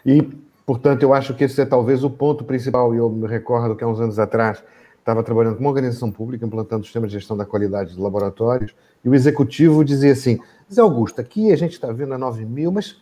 [0.06, 0.22] E,
[0.66, 2.94] portanto, eu acho que esse é talvez o ponto principal.
[2.94, 4.64] E eu me recordo que há uns anos atrás
[4.98, 9.10] estava trabalhando com uma organização pública, implantando sistemas de gestão da qualidade de laboratórios, e
[9.10, 10.40] o executivo dizia assim:
[10.72, 13.00] Zé Augusto, aqui a gente está vendo a 9 mil, mas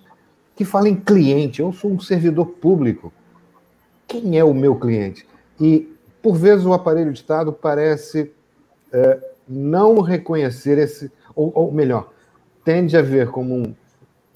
[0.55, 3.11] que fala em cliente, eu sou um servidor público.
[4.07, 5.27] Quem é o meu cliente?
[5.59, 8.31] E, por vezes, o aparelho de Estado parece
[8.93, 12.11] é, não reconhecer esse, ou, ou melhor,
[12.63, 13.75] tende a ver como um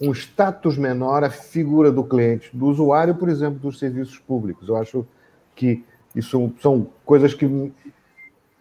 [0.01, 4.67] um status menor à figura do cliente, do usuário, por exemplo, dos serviços públicos.
[4.67, 5.05] Eu acho
[5.55, 5.83] que
[6.15, 7.71] isso são coisas que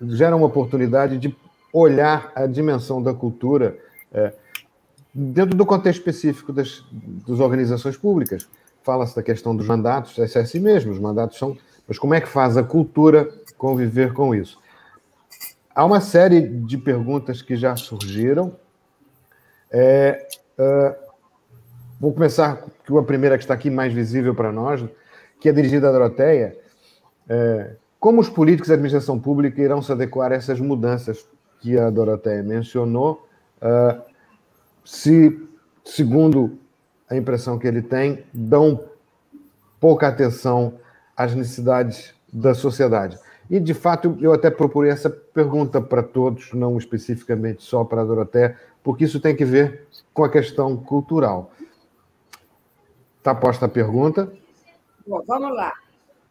[0.01, 1.37] geram uma oportunidade de
[1.73, 3.79] olhar a dimensão da cultura
[4.13, 4.33] é,
[5.15, 6.85] dentro do contexto específico das,
[7.27, 8.49] das organizações públicas.
[8.83, 11.57] Fala-se da questão dos mandatos, é assim mesmo, os mandatos são.
[11.87, 14.59] Mas como é que faz a cultura conviver com isso?
[15.75, 18.57] Há uma série de perguntas que já surgiram.
[19.71, 20.27] É,
[20.59, 21.08] uh,
[22.01, 24.85] Vou começar com a primeira que está aqui mais visível para nós,
[25.41, 26.57] que é dirigida à Doroteia.
[27.29, 31.27] É, como os políticos e a administração pública irão se adequar a essas mudanças
[31.61, 33.27] que a Doroteia mencionou,
[33.61, 34.01] uh,
[34.85, 35.37] se,
[35.85, 36.57] segundo
[37.11, 38.85] a impressão que ele tem, dão
[39.81, 40.75] pouca atenção
[41.17, 43.19] às necessidades da sociedade?
[43.51, 48.05] E, de fato, eu até procurei essa pergunta para todos, não especificamente só para a
[48.05, 51.51] Doroteia, porque isso tem que ver com a questão cultural.
[53.29, 54.33] Está posta a pergunta.
[55.07, 55.75] Bom, vamos lá.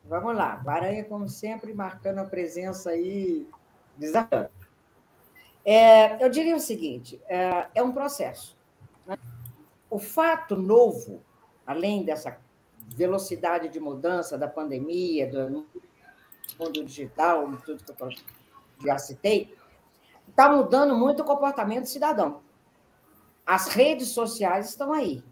[0.05, 0.55] Vamos lá.
[0.55, 3.47] Baranha, como sempre, marcando a presença aí
[3.95, 4.49] desafiando.
[5.63, 8.57] É, eu diria o seguinte: é, é um processo.
[9.05, 9.15] Né?
[9.91, 11.21] O fato novo,
[11.67, 12.39] além dessa
[12.87, 15.67] velocidade de mudança da pandemia, do
[16.59, 18.09] mundo digital, tudo que eu
[18.83, 19.55] já citei,
[20.27, 22.41] está mudando muito o comportamento do cidadão.
[23.45, 25.23] As redes sociais estão aí.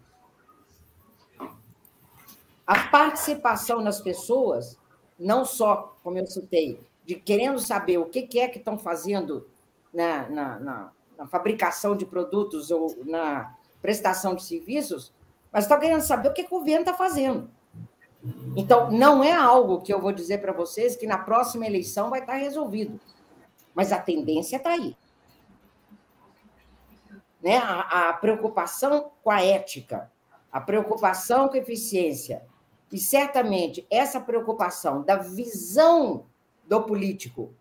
[2.66, 4.76] A participação nas pessoas,
[5.18, 9.48] não só, como eu citei, de querendo saber o que é que estão fazendo
[9.92, 15.14] na, na, na, na fabricação de produtos ou na prestação de serviços,
[15.52, 17.48] mas estão querendo saber o que, que o governo está fazendo.
[18.56, 22.20] Então, não é algo que eu vou dizer para vocês que na próxima eleição vai
[22.20, 22.98] estar tá resolvido.
[23.74, 24.96] Mas a tendência está aí.
[27.40, 27.58] Né?
[27.58, 30.10] A, a, preocupação com a ética,
[30.50, 32.42] a preocupação com a eficiência,
[32.90, 36.26] e certamente essa preocupação da visão
[36.64, 37.52] do político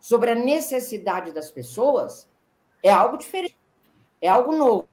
[0.00, 2.28] sobre a necessidade das pessoas
[2.82, 3.56] é algo diferente,
[4.20, 4.88] é algo novo.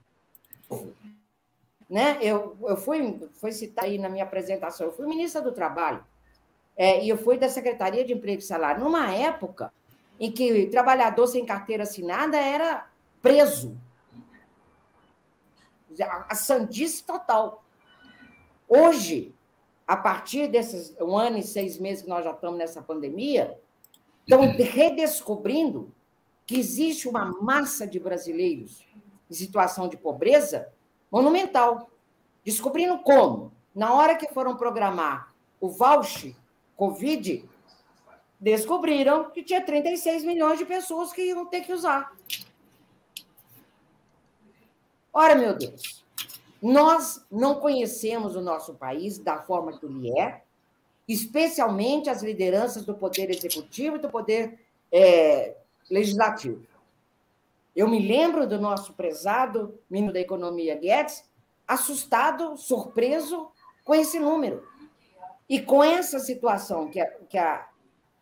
[1.89, 2.17] Né?
[2.21, 6.03] Eu, eu fui, fui citar aí na minha apresentação, eu fui ministra do Trabalho,
[6.75, 9.71] é, e eu fui da Secretaria de Emprego e Salário, numa época
[10.19, 12.87] em que trabalhador sem carteira assinada era
[13.21, 13.77] preso.
[15.99, 17.63] A sandice total.
[18.67, 19.33] Hoje,
[19.87, 23.57] a partir desses um ano e seis meses que nós já estamos nessa pandemia,
[24.21, 25.93] estão redescobrindo
[26.45, 28.85] que existe uma massa de brasileiros
[29.29, 30.69] em situação de pobreza
[31.09, 31.89] monumental.
[32.43, 33.53] Descobrindo como?
[33.73, 36.35] Na hora que foram programar o voucher
[36.75, 37.47] Covid,
[38.39, 42.15] descobriram que tinha 36 milhões de pessoas que iam ter que usar.
[45.13, 46.05] Ora, meu Deus,
[46.61, 50.41] nós não conhecemos o nosso país da forma que ele é,
[51.07, 54.59] especialmente as lideranças do poder executivo e do poder
[54.91, 55.55] é,
[55.89, 56.65] legislativo.
[57.75, 61.23] Eu me lembro do nosso prezado ministro da Economia Guedes,
[61.67, 63.51] assustado, surpreso
[63.83, 64.67] com esse número.
[65.47, 67.67] E com essa situação que, a, que a,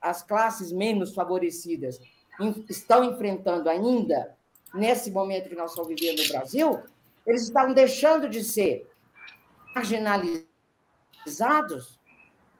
[0.02, 2.00] as classes menos favorecidas
[2.69, 4.36] estão enfrentando ainda,
[4.74, 6.84] nesse momento que nós estamos vivendo no Brasil,
[7.26, 8.90] eles estão deixando de ser
[9.76, 10.46] marginalizados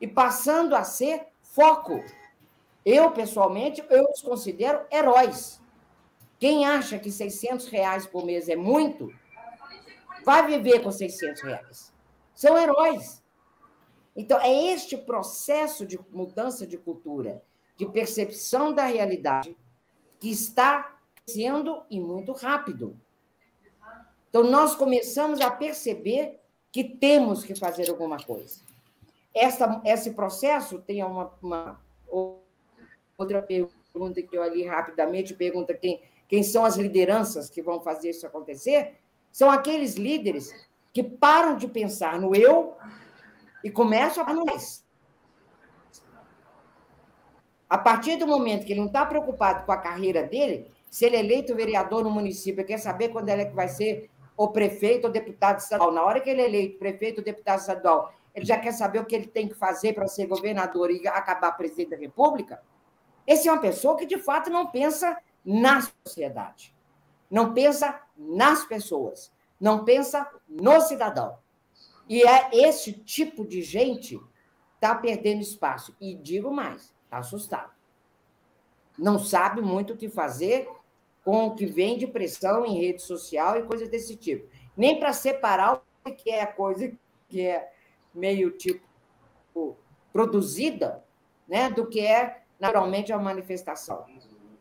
[0.02, 2.04] e passando a ser foco.
[2.84, 5.62] Eu, pessoalmente, eu os considero heróis.
[6.38, 9.14] Quem acha que 600 reais por mês é muito,
[10.24, 11.94] vai viver com 600 reais.
[12.34, 13.24] São heróis.
[14.16, 17.42] Então, é este processo de mudança de cultura,
[17.78, 19.56] de percepção da realidade,
[20.20, 23.00] que está sendo e muito rápido.
[24.36, 28.60] Então, nós começamos a perceber que temos que fazer alguma coisa.
[29.34, 31.80] Essa, esse processo tem uma, uma
[33.18, 38.10] outra pergunta que eu ali rapidamente pergunta quem, quem são as lideranças que vão fazer
[38.10, 38.98] isso acontecer?
[39.32, 40.54] São aqueles líderes
[40.92, 42.76] que param de pensar no eu
[43.64, 44.84] e começam a nós.
[47.70, 51.16] A partir do momento que ele não está preocupado com a carreira dele, se ele
[51.16, 55.12] é eleito vereador no município, quer saber quando é que vai ser o prefeito ou
[55.12, 55.92] deputado estadual.
[55.92, 59.06] Na hora que ele é eleito prefeito ou deputado estadual, ele já quer saber o
[59.06, 62.62] que ele tem que fazer para ser governador e acabar presidente da República.
[63.26, 66.76] Esse é uma pessoa que, de fato, não pensa na sociedade,
[67.30, 71.38] não pensa nas pessoas, não pensa no cidadão.
[72.08, 74.20] E é esse tipo de gente
[74.76, 75.96] está perdendo espaço.
[76.00, 77.72] E digo mais, está assustado.
[78.98, 80.70] Não sabe muito o que fazer
[81.26, 84.48] com o que vem de pressão em rede social e coisas desse tipo.
[84.78, 86.96] Nem para separar o que é a coisa
[87.28, 87.74] que é
[88.14, 88.86] meio tipo
[90.14, 91.04] produzida,
[91.48, 94.06] né, do que é naturalmente a manifestação.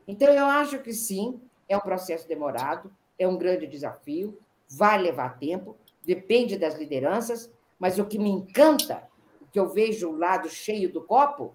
[0.09, 1.39] Então eu acho que sim,
[1.69, 4.39] é um processo demorado, é um grande desafio,
[4.69, 9.07] vai levar tempo, depende das lideranças, mas o que me encanta,
[9.41, 11.55] o que eu vejo o lado cheio do copo,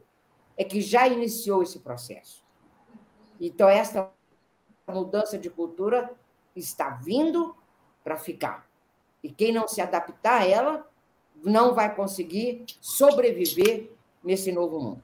[0.55, 2.43] é que já iniciou esse processo.
[3.39, 4.11] Então esta
[4.89, 6.11] mudança de cultura
[6.55, 7.55] está vindo
[8.03, 8.67] para ficar.
[9.23, 10.87] E quem não se adaptar a ela
[11.43, 13.91] não vai conseguir sobreviver
[14.23, 15.03] nesse novo mundo.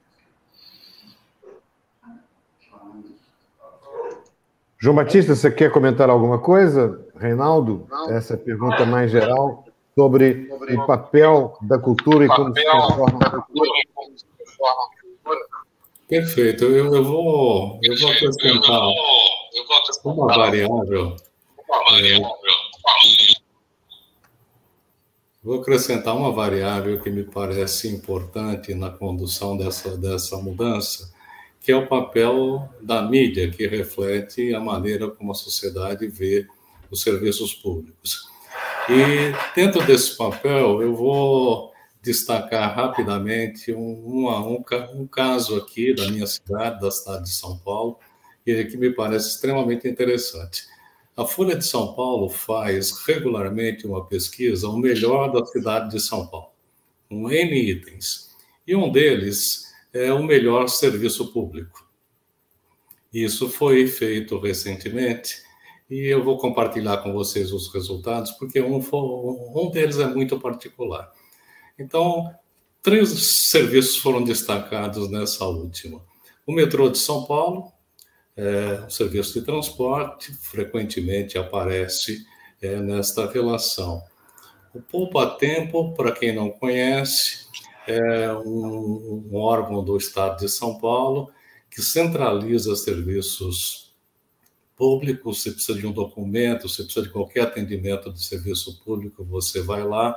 [4.78, 7.04] João Batista, você quer comentar alguma coisa?
[7.18, 9.64] Reinaldo, essa é pergunta mais geral
[9.94, 13.70] sobre o papel da cultura e como se transforma a cultura.
[16.06, 16.64] Perfeito.
[16.64, 18.82] Eu, eu, vou, eu vou acrescentar
[20.04, 21.16] uma variável.
[21.92, 22.18] É,
[25.42, 31.12] vou acrescentar uma variável que me parece importante na condução dessa, dessa mudança,
[31.60, 36.46] que é o papel da mídia, que reflete a maneira como a sociedade vê
[36.90, 38.28] os serviços públicos.
[38.88, 41.72] E dentro desse papel, eu vou
[42.06, 44.64] destacar rapidamente um, um,
[44.94, 47.98] um, caso aqui da minha cidade, da cidade de São Paulo,
[48.64, 50.64] que me parece extremamente interessante.
[51.16, 56.26] A Folha de São Paulo faz regularmente uma pesquisa, o melhor da cidade de São
[56.26, 56.50] Paulo,
[57.08, 58.30] com N itens.
[58.66, 61.90] E um deles é o melhor serviço público.
[63.12, 65.42] Isso foi feito recentemente
[65.88, 71.10] e eu vou compartilhar com vocês os resultados, porque um, um deles é muito particular.
[71.78, 72.30] Então,
[72.82, 73.08] três
[73.48, 76.04] serviços foram destacados nessa última.
[76.46, 77.72] O metrô de São Paulo,
[78.36, 82.26] é, o serviço de transporte, frequentemente aparece
[82.60, 84.02] é, nesta relação.
[84.74, 87.46] O Poupa Tempo, para quem não conhece,
[87.86, 91.30] é um, um órgão do Estado de São Paulo
[91.70, 93.94] que centraliza serviços
[94.76, 95.42] públicos.
[95.42, 99.82] Você precisa de um documento, você precisa de qualquer atendimento de serviço público, você vai
[99.82, 100.14] lá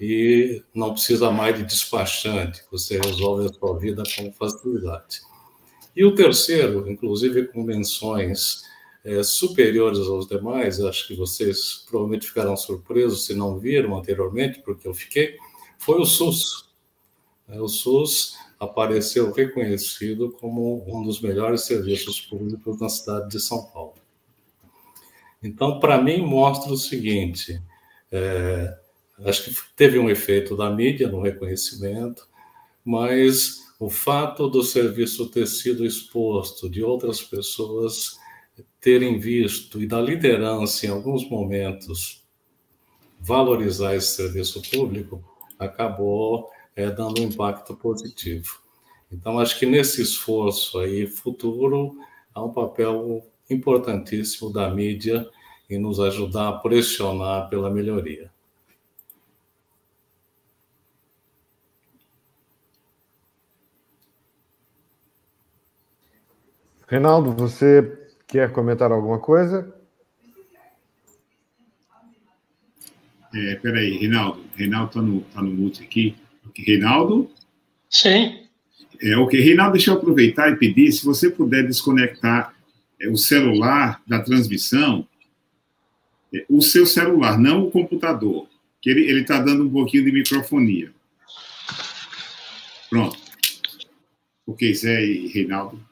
[0.00, 5.20] e não precisa mais de despachante, você resolve a sua vida com facilidade.
[6.00, 8.62] E o terceiro, inclusive com menções
[9.04, 14.88] é, superiores aos demais, acho que vocês provavelmente ficarão surpresos se não viram anteriormente, porque
[14.88, 15.36] eu fiquei,
[15.78, 16.70] foi o SUS.
[17.46, 23.64] É, o SUS apareceu reconhecido como um dos melhores serviços públicos na cidade de São
[23.64, 23.96] Paulo.
[25.42, 27.62] Então, para mim, mostra o seguinte:
[28.10, 28.74] é,
[29.22, 32.26] Acho que teve um efeito da mídia no reconhecimento,
[32.82, 38.18] mas o fato do serviço ter sido exposto, de outras pessoas
[38.78, 42.22] terem visto e da liderança em alguns momentos
[43.18, 45.24] valorizar esse serviço público,
[45.58, 48.60] acabou é, dando um impacto positivo.
[49.10, 51.96] Então, acho que nesse esforço aí futuro,
[52.34, 55.26] há um papel importantíssimo da mídia
[55.70, 58.29] em nos ajudar a pressionar pela melhoria.
[66.90, 69.72] Reinaldo, você quer comentar alguma coisa?
[73.32, 74.44] É, peraí, Reinaldo.
[74.56, 76.16] Reinaldo está no, tá no mute aqui.
[76.52, 77.30] Reinaldo?
[77.88, 78.44] Sim.
[79.00, 79.40] É, ok.
[79.40, 82.52] Reinaldo, deixa eu aproveitar e pedir, se você puder desconectar
[83.00, 85.06] é, o celular da transmissão,
[86.34, 88.48] é, o seu celular, não o computador,
[88.82, 90.92] que ele está dando um pouquinho de microfonia.
[92.90, 93.16] Pronto.
[94.44, 95.88] Ok, Zé e Reinaldo.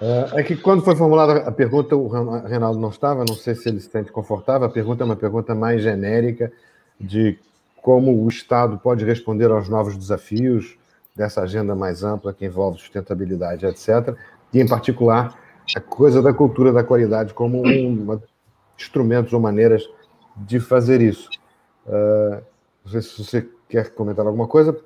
[0.00, 3.68] É, é que quando foi formulada a pergunta, o Reinaldo não estava, não sei se
[3.68, 4.66] ele se sente confortável.
[4.66, 6.50] A pergunta é uma pergunta mais genérica
[6.98, 7.38] de
[7.82, 10.78] como o Estado pode responder aos novos desafios
[11.14, 14.16] dessa agenda mais ampla que envolve sustentabilidade, etc.
[14.52, 15.38] E, em particular,
[15.76, 18.18] a coisa da cultura da qualidade como um,
[18.78, 19.86] instrumentos ou maneiras
[20.34, 21.28] de fazer isso.
[21.86, 22.42] Uh,
[22.84, 24.78] não sei se você quer comentar alguma coisa.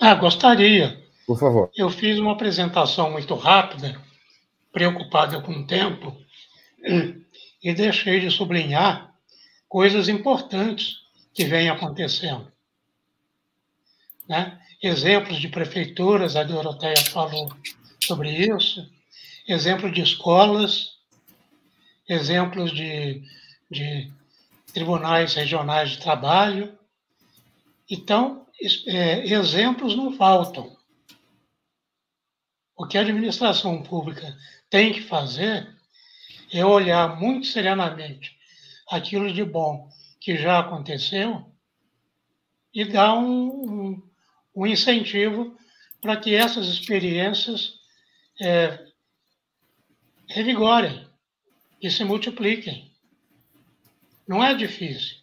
[0.00, 0.96] Ah, gostaria.
[1.26, 1.70] Por favor.
[1.76, 3.96] Eu fiz uma apresentação muito rápida
[4.72, 6.16] preocupada com o tempo
[7.62, 9.14] e deixei de sublinhar
[9.68, 10.96] coisas importantes
[11.32, 12.50] que vêm acontecendo.
[14.28, 14.60] Né?
[14.82, 17.54] Exemplos de prefeituras, a Doroteia falou
[18.02, 18.90] sobre isso,
[19.46, 20.98] exemplos de escolas,
[22.08, 23.22] exemplos de,
[23.70, 24.12] de
[24.72, 26.76] tribunais regionais de trabalho.
[27.88, 28.46] Então,
[28.86, 30.76] é, exemplos não faltam.
[32.76, 34.36] O que a administração pública
[34.72, 35.70] tem que fazer
[36.50, 38.34] é olhar muito serenamente
[38.88, 39.86] aquilo de bom
[40.18, 41.44] que já aconteceu
[42.72, 44.10] e dar um, um,
[44.56, 45.54] um incentivo
[46.00, 47.74] para que essas experiências
[48.40, 48.86] é,
[50.26, 51.06] revigorem
[51.82, 52.90] e se multipliquem.
[54.26, 55.18] Não é difícil.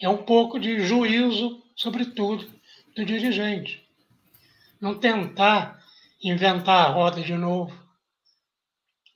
[0.00, 2.50] É um pouco de juízo, sobretudo,
[2.96, 3.86] do dirigente.
[4.80, 5.84] Não tentar
[6.22, 7.87] inventar a roda de novo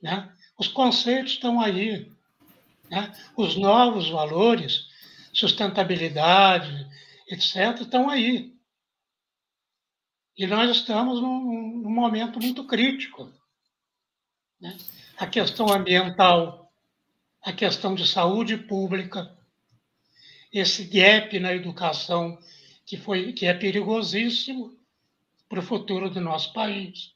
[0.02, 0.30] né?
[0.58, 2.10] Os conceitos estão aí.
[2.90, 3.12] Né?
[3.36, 4.88] Os novos valores,
[5.32, 6.86] sustentabilidade,
[7.28, 8.52] etc., estão aí.
[10.36, 13.32] E nós estamos num, num momento muito crítico.
[14.60, 14.76] Né?
[15.16, 16.72] A questão ambiental,
[17.40, 19.36] a questão de saúde pública,
[20.52, 22.38] esse gap na educação
[22.84, 24.76] que, foi, que é perigosíssimo
[25.48, 27.14] para o futuro do nosso país.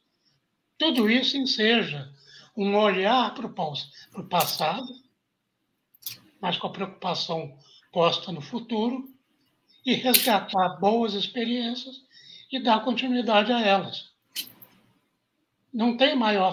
[0.78, 2.14] Tudo isso enseja
[2.56, 4.86] um olhar para o passado,
[6.40, 7.56] mas com a preocupação
[7.92, 9.08] posta no futuro,
[9.86, 11.94] e resgatar boas experiências
[12.50, 14.10] e dar continuidade a elas.
[15.72, 16.52] não tem, maior,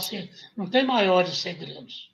[0.56, 2.12] não tem maiores segredos.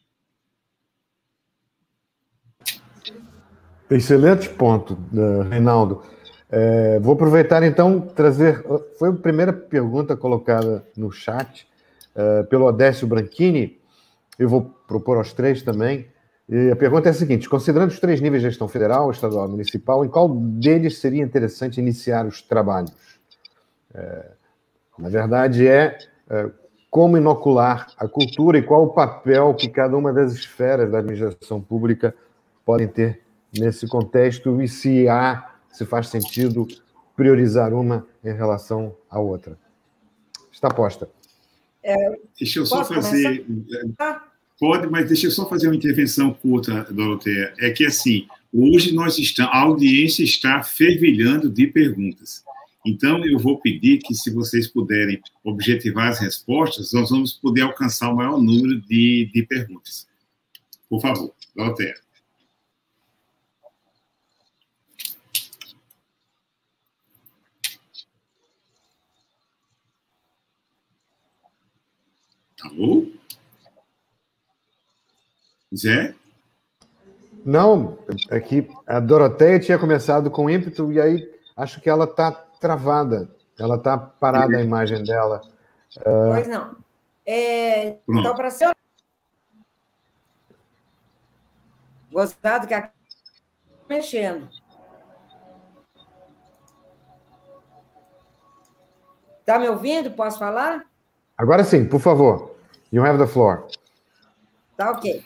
[3.90, 6.04] Excelente ponto, eh, Reinaldo.
[6.52, 8.64] É, vou aproveitar então trazer.
[8.98, 11.68] Foi a primeira pergunta colocada no chat
[12.16, 13.79] é, pelo Odécio Branchini.
[14.40, 16.08] Eu vou propor aos três também.
[16.48, 19.52] E a pergunta é a seguinte: considerando os três níveis de gestão federal, estadual e
[19.52, 23.20] municipal, em qual deles seria interessante iniciar os trabalhos?
[23.94, 24.32] É,
[24.98, 25.98] na verdade, é,
[26.30, 26.50] é
[26.90, 31.62] como inocular a cultura e qual o papel que cada uma das esferas da administração
[31.62, 32.16] pública
[32.66, 33.22] podem ter
[33.54, 36.68] nesse contexto e se há, se faz sentido
[37.16, 39.58] priorizar uma em relação à outra.
[40.52, 41.10] Está posta.
[41.84, 41.96] É,
[42.38, 43.46] deixa eu só fazer.
[43.46, 44.29] Começar?
[44.60, 47.54] Pode, mas deixa eu só fazer uma intervenção curta, Doroteia.
[47.60, 52.44] É que assim, hoje nós estamos, a audiência está fervilhando de perguntas.
[52.86, 58.12] Então, eu vou pedir que, se vocês puderem objetivar as respostas, nós vamos poder alcançar
[58.12, 60.08] o maior número de, de perguntas.
[60.90, 61.96] Por favor, Doroteia.
[72.62, 73.19] Alô?
[75.76, 76.16] Zé?
[77.46, 77.98] Não,
[78.30, 83.30] é que a Doroteia tinha começado com ímpeto e aí acho que ela está travada.
[83.58, 85.42] Ela está parada a imagem dela.
[85.98, 86.34] Uh...
[86.34, 86.76] Pois não.
[87.26, 88.76] É, então, para ser
[92.12, 92.90] gostado que a
[93.88, 94.50] mexendo.
[99.40, 100.12] Está me ouvindo?
[100.12, 100.86] Posso falar?
[101.38, 102.56] Agora sim, por favor.
[102.92, 103.68] You have the floor.
[104.78, 105.24] Tá ok.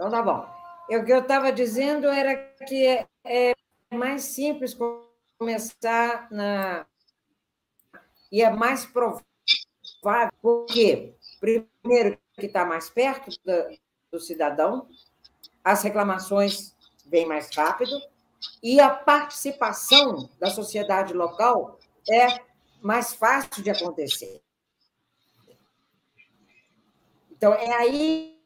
[0.00, 0.48] Então tá bom.
[0.88, 2.34] O que eu estava dizendo era
[2.66, 3.54] que é, é
[3.92, 4.74] mais simples
[5.38, 6.86] começar na.
[8.32, 9.22] E é mais provável,
[10.40, 13.78] porque, primeiro, que está mais perto do,
[14.10, 14.88] do cidadão,
[15.62, 16.74] as reclamações
[17.04, 18.00] vêm mais rápido,
[18.62, 21.78] e a participação da sociedade local
[22.08, 22.40] é
[22.80, 24.40] mais fácil de acontecer.
[27.30, 28.39] Então, é aí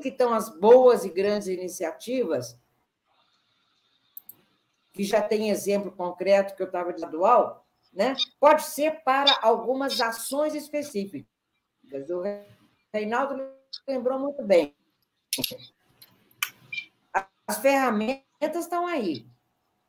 [0.00, 2.58] que estão as boas e grandes iniciativas,
[4.92, 8.14] que já tem exemplo concreto que eu estava dizendo, estadual, né?
[8.38, 11.26] pode ser para algumas ações específicas.
[12.10, 12.22] O
[12.92, 13.48] Reinaldo
[13.86, 14.74] lembrou muito bem.
[17.46, 18.24] As ferramentas
[18.56, 19.26] estão aí.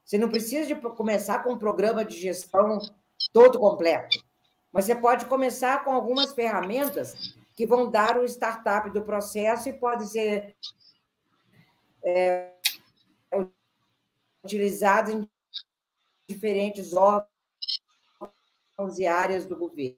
[0.04, 2.80] Você não precisa de começar com um programa de gestão
[3.34, 4.24] todo completo,
[4.72, 9.74] mas você pode começar com algumas ferramentas que vão dar o startup do processo e
[9.74, 10.56] pode ser
[12.04, 12.54] é,
[14.44, 15.30] utilizado em
[16.28, 17.30] diferentes órgãos
[19.00, 19.98] e áreas do governo.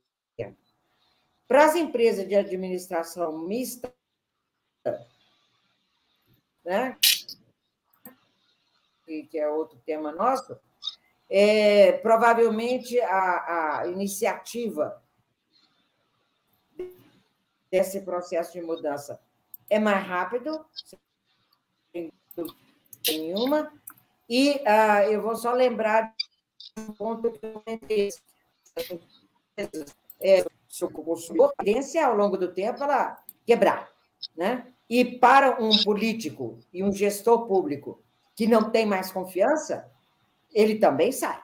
[1.47, 3.93] Para as empresas de administração mista,
[6.63, 6.97] né,
[9.05, 10.59] que é outro tema nosso,
[11.29, 15.01] é, provavelmente a, a iniciativa
[17.71, 19.19] desse processo de mudança
[19.69, 20.65] é mais rápido,
[21.91, 22.11] sem
[23.07, 23.71] nenhuma,
[24.29, 26.13] e uh, eu vou só lembrar
[26.77, 28.09] um ponto que eu comentei.
[30.19, 33.89] É, a tendência ao longo do tempo ela quebrar.
[34.35, 34.67] Né?
[34.89, 38.01] E para um político e um gestor público
[38.35, 39.89] que não tem mais confiança,
[40.53, 41.41] ele também sai.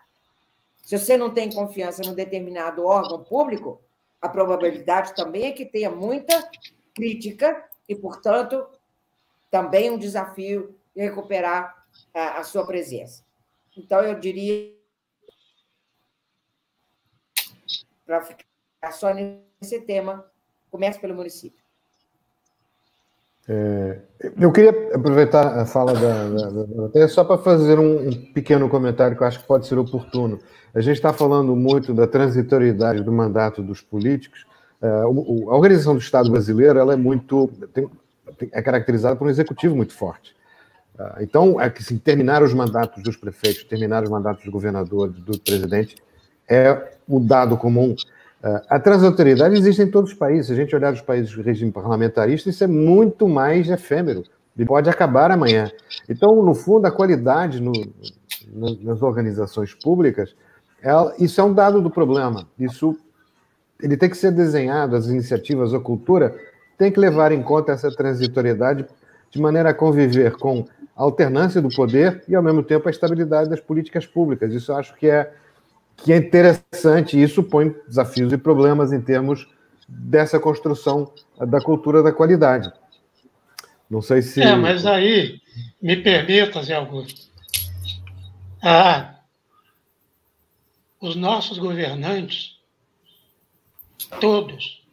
[0.83, 3.81] Se você não tem confiança num determinado órgão público,
[4.23, 6.49] a probabilidade também é que tenha muita
[6.95, 8.65] crítica e, portanto,
[9.51, 13.25] também um desafio de recuperar a, a sua presença.
[13.75, 14.73] Então, eu diria,
[18.05, 20.31] para ficar só nesse tema,
[20.71, 21.61] comece pelo município.
[23.47, 23.97] É,
[24.39, 29.17] eu queria aproveitar a fala da, da, da só para fazer um, um, pequeno comentário
[29.17, 30.39] que eu acho que pode ser oportuno.
[30.73, 34.45] A gente está falando muito da transitoriedade do mandato dos políticos.
[34.81, 37.89] É, a organização do Estado brasileiro ela é muito tem,
[38.51, 40.33] é caracterizada por um executivo muito forte.
[40.97, 45.15] É, então, é que assim, terminar os mandatos dos prefeitos, terminar os mandatos dos governadores,
[45.19, 45.97] do presidente,
[46.49, 47.95] é o dado comum
[48.69, 50.47] a transautoridade existe em todos os países.
[50.47, 54.23] Se a gente olhar os países de regime parlamentarista, isso é muito mais efêmero
[54.57, 55.71] e pode acabar amanhã.
[56.09, 57.71] Então, no fundo, a qualidade no,
[58.53, 60.35] no, nas organizações públicas,
[60.81, 62.45] ela, isso é um dado do problema.
[62.59, 62.97] Isso
[63.81, 66.35] ele tem que ser desenhado, as iniciativas, a cultura
[66.77, 68.85] tem que levar em conta essa transitoriedade
[69.29, 70.65] de maneira a conviver com
[70.95, 74.53] a alternância do poder e, ao mesmo tempo, a estabilidade das políticas públicas.
[74.53, 75.31] Isso acho que é
[75.97, 79.47] que é interessante e isso põe desafios e problemas em termos
[79.87, 82.71] dessa construção da cultura da qualidade.
[83.89, 84.41] Não sei se.
[84.41, 85.41] É, mas aí,
[85.81, 87.31] me permita, Zé Augusto.
[88.61, 89.19] Ah,
[90.99, 92.57] os nossos governantes,
[94.19, 94.83] todos,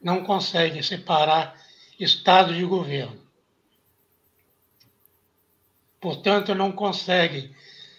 [0.00, 1.54] não conseguem separar
[1.98, 3.18] Estado de governo.
[6.00, 7.52] Portanto, não conseguem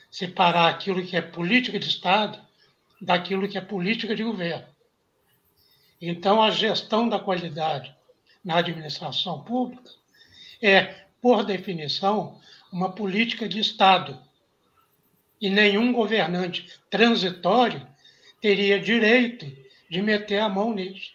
[0.10, 2.40] separar aquilo que é política de Estado
[3.02, 4.68] daquilo que é política de governo.
[6.02, 7.96] Então, a gestão da qualidade
[8.44, 9.90] na administração pública
[10.62, 12.40] é, por definição,
[12.72, 14.20] uma política de Estado.
[15.40, 17.86] E nenhum governante transitório
[18.42, 19.46] teria direito
[19.90, 21.12] de meter a mão nisso.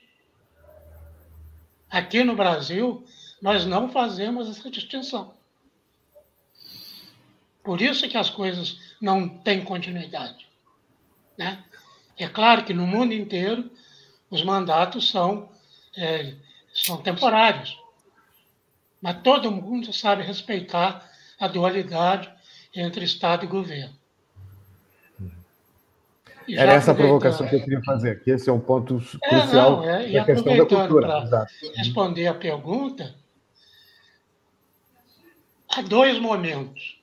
[1.91, 3.05] Aqui no Brasil,
[3.41, 5.35] nós não fazemos essa distinção.
[7.65, 10.47] Por isso que as coisas não têm continuidade.
[11.37, 11.65] Né?
[12.19, 13.71] É claro que no mundo inteiro
[14.31, 15.49] os mandatos são,
[15.97, 16.35] é,
[16.75, 17.77] são temporários,
[19.01, 21.11] mas todo mundo sabe respeitar
[21.41, 22.31] a dualidade
[22.75, 23.95] entre Estado e governo.
[26.47, 28.31] E Era essa a provocação que eu queria fazer aqui.
[28.31, 31.47] Esse é um ponto é, crucial não, é, da questão da cultura.
[31.77, 33.15] Responder a pergunta,
[35.71, 37.03] há dois momentos.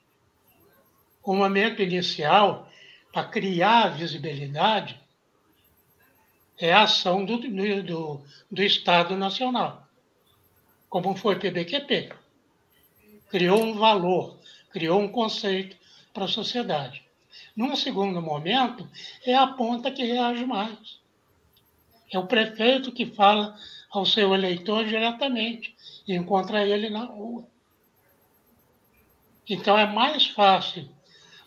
[1.24, 2.67] O momento inicial,
[3.13, 4.99] para criar visibilidade,
[6.57, 9.88] é a ação do, do, do Estado Nacional,
[10.89, 12.13] como foi o PBQP.
[13.30, 14.39] Criou um valor,
[14.72, 15.76] criou um conceito
[16.13, 17.03] para a sociedade.
[17.55, 18.88] Num segundo momento,
[19.26, 20.99] é a ponta que reage mais.
[22.11, 23.57] É o prefeito que fala
[23.91, 25.76] ao seu eleitor diretamente
[26.07, 27.45] e encontra ele na rua.
[29.47, 30.89] Então é mais fácil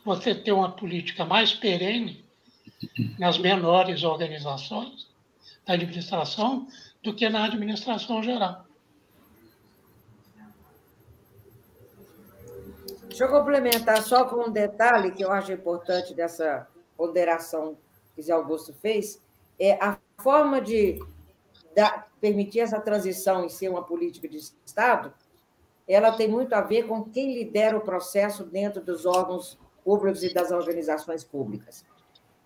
[0.04, 2.24] você ter uma política mais perene
[3.18, 5.08] nas menores organizações
[5.66, 6.68] da administração
[7.02, 8.64] do que na administração geral.
[13.08, 17.76] Deixa eu complementar só com um detalhe que eu acho importante dessa ponderação
[18.14, 19.22] que Zé Augusto fez,
[19.58, 20.98] é a forma de
[21.74, 25.12] da, permitir essa transição e ser uma política de Estado,
[25.86, 30.32] ela tem muito a ver com quem lidera o processo dentro dos órgãos públicos e
[30.32, 31.84] das organizações públicas.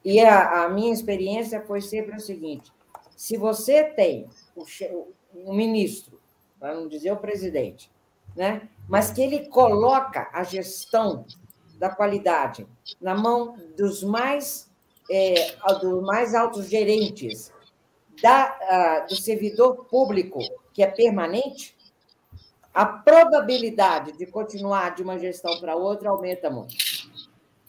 [0.04, 2.72] E a, a minha experiência foi sempre o seguinte:
[3.16, 4.64] se você tem o,
[5.34, 6.20] o ministro,
[6.58, 7.90] para não dizer o presidente,
[8.36, 8.68] né?
[8.88, 11.24] mas que ele coloca a gestão
[11.78, 12.66] da qualidade
[13.00, 14.70] na mão dos mais,
[15.10, 17.52] é, dos mais altos gerentes
[18.20, 20.40] da, uh, do servidor público,
[20.72, 21.76] que é permanente,
[22.74, 26.74] a probabilidade de continuar de uma gestão para outra aumenta muito.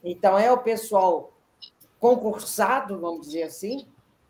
[0.04, 1.34] Então, é o pessoal
[2.00, 3.86] concursado, vamos dizer assim,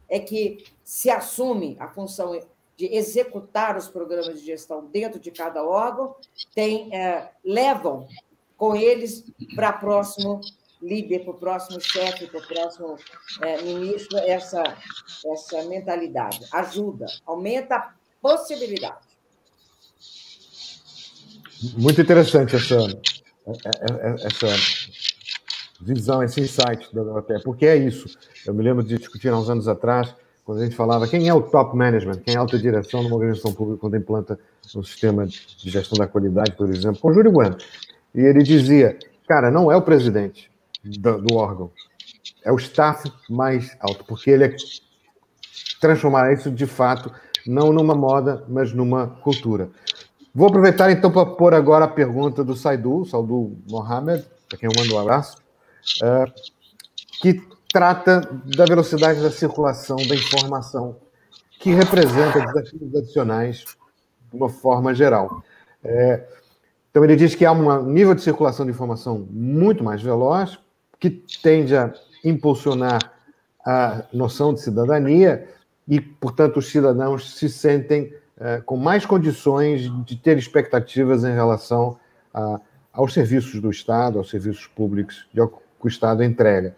[0.09, 2.39] é que se assume a função
[2.75, 6.15] de executar os programas de gestão dentro de cada órgão,
[6.55, 8.07] tem, é, levam
[8.57, 9.23] com eles
[9.55, 10.41] para próximo
[10.81, 12.97] líder, para o próximo chefe, para o próximo
[13.41, 14.63] é, ministro, essa,
[15.25, 16.39] essa mentalidade.
[16.51, 19.07] Ajuda, aumenta a possibilidade.
[21.77, 24.47] Muito interessante essa, é, é, essa
[25.81, 28.17] visão, esse insight da Doroteia, porque é isso.
[28.45, 30.13] Eu me lembro de discutir há uns anos atrás,
[30.43, 33.15] quando a gente falava quem é o top management, quem é a alta direção numa
[33.15, 34.39] organização pública quando implanta
[34.75, 37.57] um sistema de gestão da qualidade, por exemplo, com o Júlio Bueno.
[38.13, 40.51] E ele dizia, cara, não é o presidente
[40.83, 41.71] do, do órgão,
[42.43, 44.55] é o staff mais alto, porque ele é
[45.79, 47.11] transformar isso de fato
[47.45, 49.69] não numa moda, mas numa cultura.
[50.33, 54.73] Vou aproveitar então para pôr agora a pergunta do Saidu, Saidu Mohamed, para quem eu
[54.79, 55.37] mando um abraço.
[56.03, 56.25] É,
[57.21, 60.97] que trata da velocidade da circulação da informação,
[61.59, 63.65] que representa desafios adicionais
[64.31, 65.43] de uma forma geral.
[65.83, 66.25] É,
[66.89, 70.57] então, ele diz que há um nível de circulação de informação muito mais veloz,
[70.99, 71.09] que
[71.41, 72.99] tende a impulsionar
[73.65, 75.47] a noção de cidadania
[75.87, 81.99] e, portanto, os cidadãos se sentem é, com mais condições de ter expectativas em relação
[82.33, 82.59] a,
[82.91, 85.41] aos serviços do Estado, aos serviços públicos de
[85.79, 86.75] que o Estado entrega.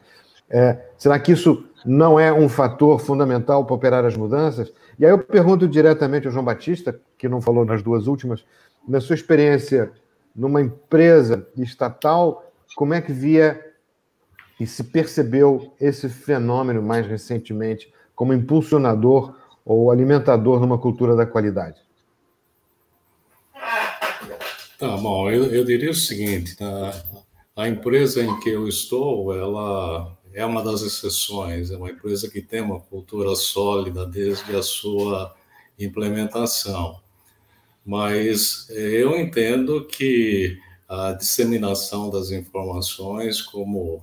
[0.49, 4.71] É, será que isso não é um fator fundamental para operar as mudanças?
[4.99, 8.43] E aí eu pergunto diretamente ao João Batista, que não falou nas duas últimas,
[8.87, 9.91] na sua experiência
[10.35, 13.59] numa empresa estatal, como é que via
[14.59, 19.35] e se percebeu esse fenômeno mais recentemente como impulsionador
[19.65, 21.79] ou alimentador numa cultura da qualidade?
[24.77, 26.91] Tá bom, eu, eu diria o seguinte: tá?
[27.55, 32.41] A empresa em que eu estou, ela, é uma das exceções, é uma empresa que
[32.41, 35.35] tem uma cultura sólida desde a sua
[35.77, 37.01] implementação.
[37.85, 44.01] Mas é, eu entendo que a disseminação das informações, como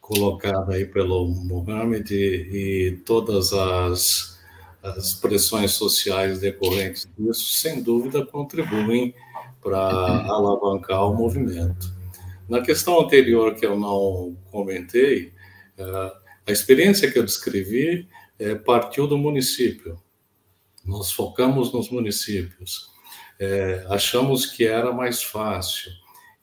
[0.00, 4.38] colocada aí pelo Mohamed e todas as,
[4.82, 9.14] as pressões sociais decorrentes disso, sem dúvida contribuem
[9.62, 11.91] para alavancar o movimento.
[12.52, 15.32] Na questão anterior que eu não comentei,
[15.78, 15.82] é,
[16.46, 18.06] a experiência que eu descrevi
[18.38, 19.98] é, partiu do município.
[20.84, 22.90] Nós focamos nos municípios.
[23.40, 25.90] É, achamos que era mais fácil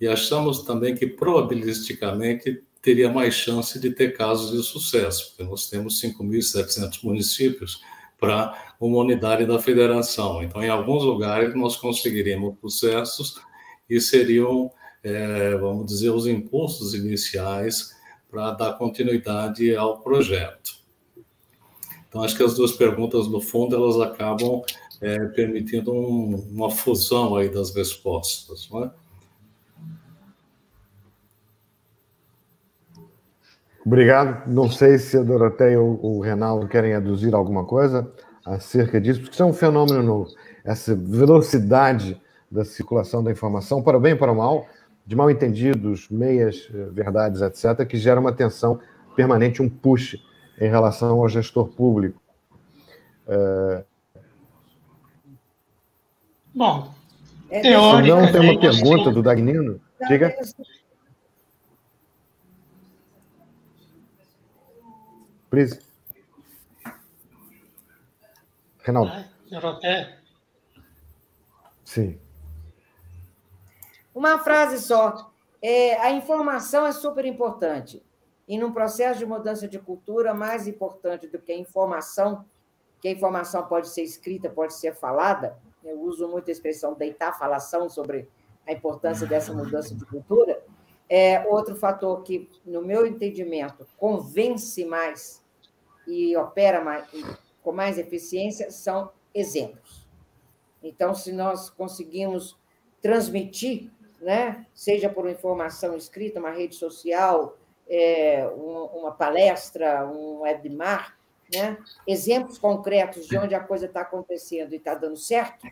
[0.01, 5.70] e achamos também que probabilisticamente teria mais chance de ter casos de sucesso, porque nós
[5.70, 7.84] temos 5.700 municípios
[8.20, 10.41] para uma unidade da federação.
[10.41, 13.39] Então, em alguns lugares, nós conseguiríamos sucessos
[13.88, 14.72] e seriam
[15.04, 17.95] é, vamos dizer, os impulsos iniciais
[18.30, 20.78] para dar continuidade ao projeto.
[22.08, 24.62] Então, acho que as duas perguntas, no fundo, elas acabam
[25.02, 28.91] é, permitindo um, uma fusão aí das respostas, não é?
[33.86, 34.47] Obrigado.
[34.47, 38.12] Não sei se a Doroteia ou o Renaldo querem aduzir alguma coisa
[38.45, 40.30] acerca disso, porque isso é um fenômeno novo.
[40.64, 42.20] Essa velocidade
[42.52, 44.68] da circulação da informação, para o bem e para o mal,
[45.10, 48.80] de mal entendidos, meias eh, verdades, etc., que gera uma tensão
[49.16, 50.16] permanente, um push
[50.62, 52.22] em relação ao gestor público.
[53.28, 53.84] É...
[56.53, 56.93] Bom,
[57.49, 58.07] é, teoricamente...
[58.07, 59.82] Não, tem uma pergunta do Dagnino.
[60.07, 60.36] Diga.
[65.49, 65.80] Please.
[68.84, 69.12] Renaldo.
[71.84, 72.20] Sim.
[74.20, 75.32] Uma frase só.
[75.61, 78.03] É, a informação é super importante.
[78.49, 82.43] E num processo de mudança de cultura, mais importante do que a informação,
[82.99, 87.39] que a informação pode ser escrita, pode ser falada, eu uso muito a expressão deitar
[87.39, 88.28] falação sobre
[88.67, 90.61] a importância dessa mudança de cultura,
[91.07, 95.41] é outro fator que, no meu entendimento, convence mais
[96.05, 97.07] e opera mais,
[97.63, 100.05] com mais eficiência são exemplos.
[100.84, 102.59] Então, se nós conseguimos
[103.01, 103.89] transmitir
[104.22, 104.65] né?
[104.74, 107.57] seja por informação escrita, uma rede social,
[107.88, 111.17] é, uma palestra, um webinar,
[111.53, 111.78] né?
[112.05, 115.67] exemplos concretos de onde a coisa está acontecendo e está dando certo,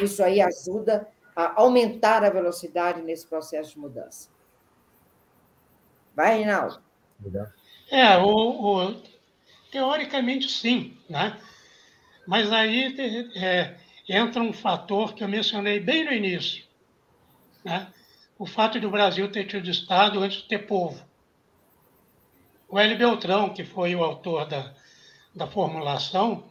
[0.00, 4.28] isso aí ajuda a aumentar a velocidade nesse processo de mudança.
[6.14, 6.80] Vai, Reinaldo.
[7.90, 9.02] É, o, o,
[9.70, 11.38] teoricamente sim, né?
[12.26, 12.94] mas aí
[13.36, 13.76] é,
[14.08, 16.64] entra um fator que eu mencionei bem no início,
[17.66, 17.88] né?
[18.38, 21.04] o fato de o Brasil ter tido Estado antes de ter povo.
[22.68, 22.94] O L.
[22.94, 24.72] Beltrão, que foi o autor da,
[25.34, 26.44] da formulação,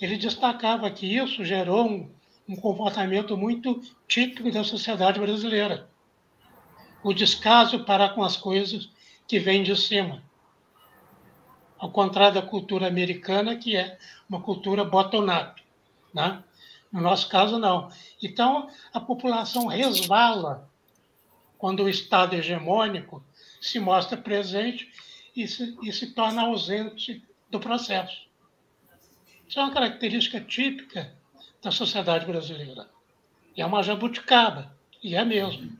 [0.00, 2.10] ele destacava que isso gerou um,
[2.48, 5.88] um comportamento muito típico da sociedade brasileira.
[7.02, 8.88] O descaso para com as coisas
[9.26, 10.22] que vêm de cima.
[11.78, 15.62] Ao contrário da cultura americana, que é uma cultura bottom-up.
[16.12, 16.42] Né?
[16.90, 17.90] No nosso caso, não.
[18.22, 20.68] Então, a população resvala
[21.58, 23.22] quando o Estado hegemônico
[23.60, 24.90] se mostra presente
[25.34, 28.26] e se, e se torna ausente do processo.
[29.46, 31.12] Isso é uma característica típica
[31.62, 32.88] da sociedade brasileira.
[33.56, 35.76] É uma jabuticaba, e é mesmo.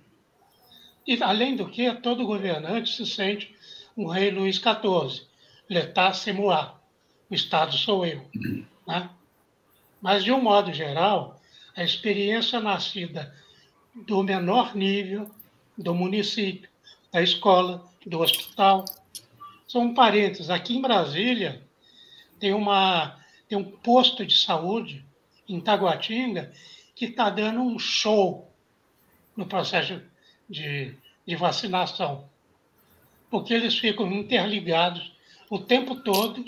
[1.07, 3.55] E, além do que, todo governante se sente
[3.97, 5.27] um rei Luís XIV,
[5.69, 6.33] l'état c'est
[7.31, 8.27] o Estado sou eu.
[8.87, 9.11] Né?
[10.01, 11.41] Mas, de um modo geral,
[11.77, 13.35] a experiência nascida
[13.95, 15.31] do menor nível,
[15.77, 16.69] do município,
[17.13, 18.85] da escola, do hospital.
[19.67, 20.51] São parentes.
[20.51, 21.63] Aqui em Brasília,
[22.39, 23.17] tem, uma,
[23.49, 25.05] tem um posto de saúde,
[25.49, 26.53] em Taguatinga,
[26.95, 28.53] que está dando um show
[29.37, 30.03] no processo
[30.49, 30.95] de,
[31.27, 32.29] de vacinação.
[33.31, 35.13] Porque eles ficam interligados
[35.49, 36.45] o tempo todo,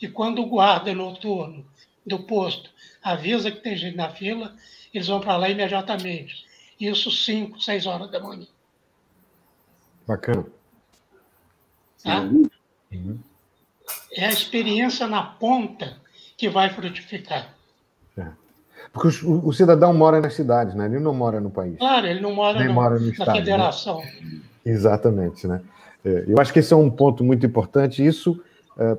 [0.00, 1.64] e quando o guarda noturno
[2.06, 2.70] do posto
[3.02, 4.54] avisa que tem gente na fila,
[4.94, 6.46] eles vão para lá imediatamente.
[6.78, 8.46] Isso 5, 6 horas da manhã.
[10.06, 10.46] Bacana.
[12.02, 12.20] Tá?
[12.20, 13.18] Uhum.
[14.12, 15.96] É a experiência na ponta
[16.36, 17.54] que vai frutificar.
[18.16, 18.26] É.
[18.92, 20.86] Porque o, o, cidadão mora nas cidades, né?
[20.86, 21.78] Ele não mora no país.
[21.78, 23.34] Claro, ele não mora, no, mora no na estado, né?
[23.36, 24.00] federação.
[24.00, 24.40] Né?
[24.64, 25.62] Exatamente, né?
[26.04, 28.04] É, eu acho que esse é um ponto muito importante.
[28.04, 28.42] Isso
[28.76, 28.98] é,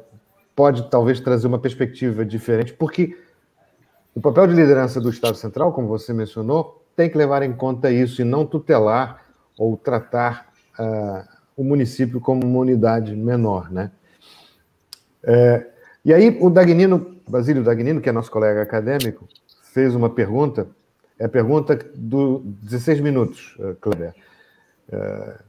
[0.55, 3.17] pode talvez trazer uma perspectiva diferente, porque
[4.15, 7.91] o papel de liderança do Estado Central, como você mencionou, tem que levar em conta
[7.91, 9.25] isso e não tutelar
[9.57, 11.27] ou tratar uh,
[11.57, 13.91] o município como uma unidade menor, né?
[15.23, 15.67] É,
[16.03, 19.27] e aí o Dagnino, Basílio Dagnino, que é nosso colega acadêmico,
[19.73, 20.67] fez uma pergunta,
[21.17, 24.13] é a pergunta do 16 minutos, eh, Kleber.
[24.91, 25.39] É,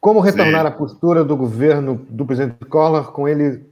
[0.00, 0.68] como retornar Sim.
[0.68, 3.66] a postura do governo do presidente Collor com ele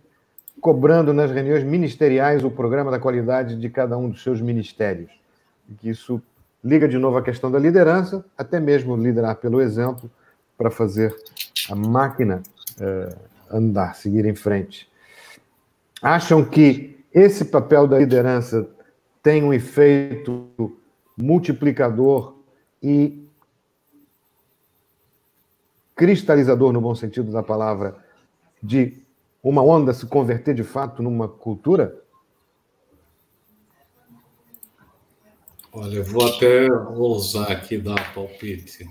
[0.62, 5.10] cobrando nas reuniões ministeriais o programa da qualidade de cada um dos seus ministérios?
[5.68, 6.22] E que isso
[6.62, 10.08] liga de novo a questão da liderança, até mesmo liderar pelo exemplo,
[10.56, 11.12] para fazer
[11.68, 12.44] a máquina
[12.78, 13.18] uh,
[13.50, 14.88] andar, seguir em frente.
[16.00, 18.68] Acham que esse papel da liderança
[19.20, 20.76] tem um efeito
[21.16, 22.36] multiplicador
[22.80, 23.26] e
[25.96, 27.96] cristalizador, no bom sentido da palavra,
[28.62, 29.01] de
[29.42, 32.00] uma onda se converter de fato numa cultura?
[35.72, 38.86] Olha, eu vou até ousar aqui dar palpite,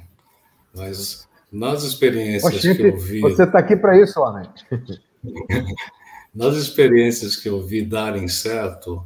[0.73, 3.21] mas nas experiências Oxente, que eu vi.
[3.21, 4.49] Você está aqui para isso, homem.
[6.33, 9.05] nas experiências que eu vi darem certo,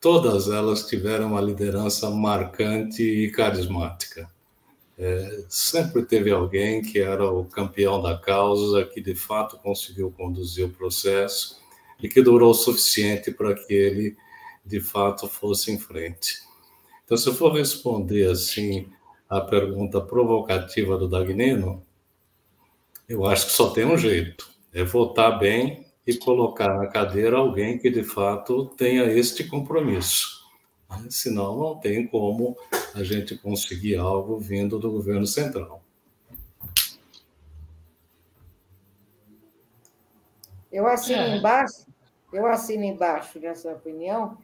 [0.00, 4.28] todas elas tiveram uma liderança marcante e carismática.
[4.96, 10.64] É, sempre teve alguém que era o campeão da causa, que de fato conseguiu conduzir
[10.66, 11.60] o processo
[12.00, 14.16] e que durou o suficiente para que ele
[14.64, 16.38] de fato fosse em frente.
[17.04, 18.88] Então, se eu for responder assim
[19.28, 21.82] a pergunta provocativa do Dagnino,
[23.08, 27.78] eu acho que só tem um jeito: é votar bem e colocar na cadeira alguém
[27.78, 30.44] que de fato tenha este compromisso.
[31.10, 32.56] Senão, não tem como
[32.94, 35.82] a gente conseguir algo vindo do governo central.
[40.70, 41.36] Eu assino é.
[41.36, 41.86] embaixo,
[42.32, 44.38] eu assino embaixo nessa opinião,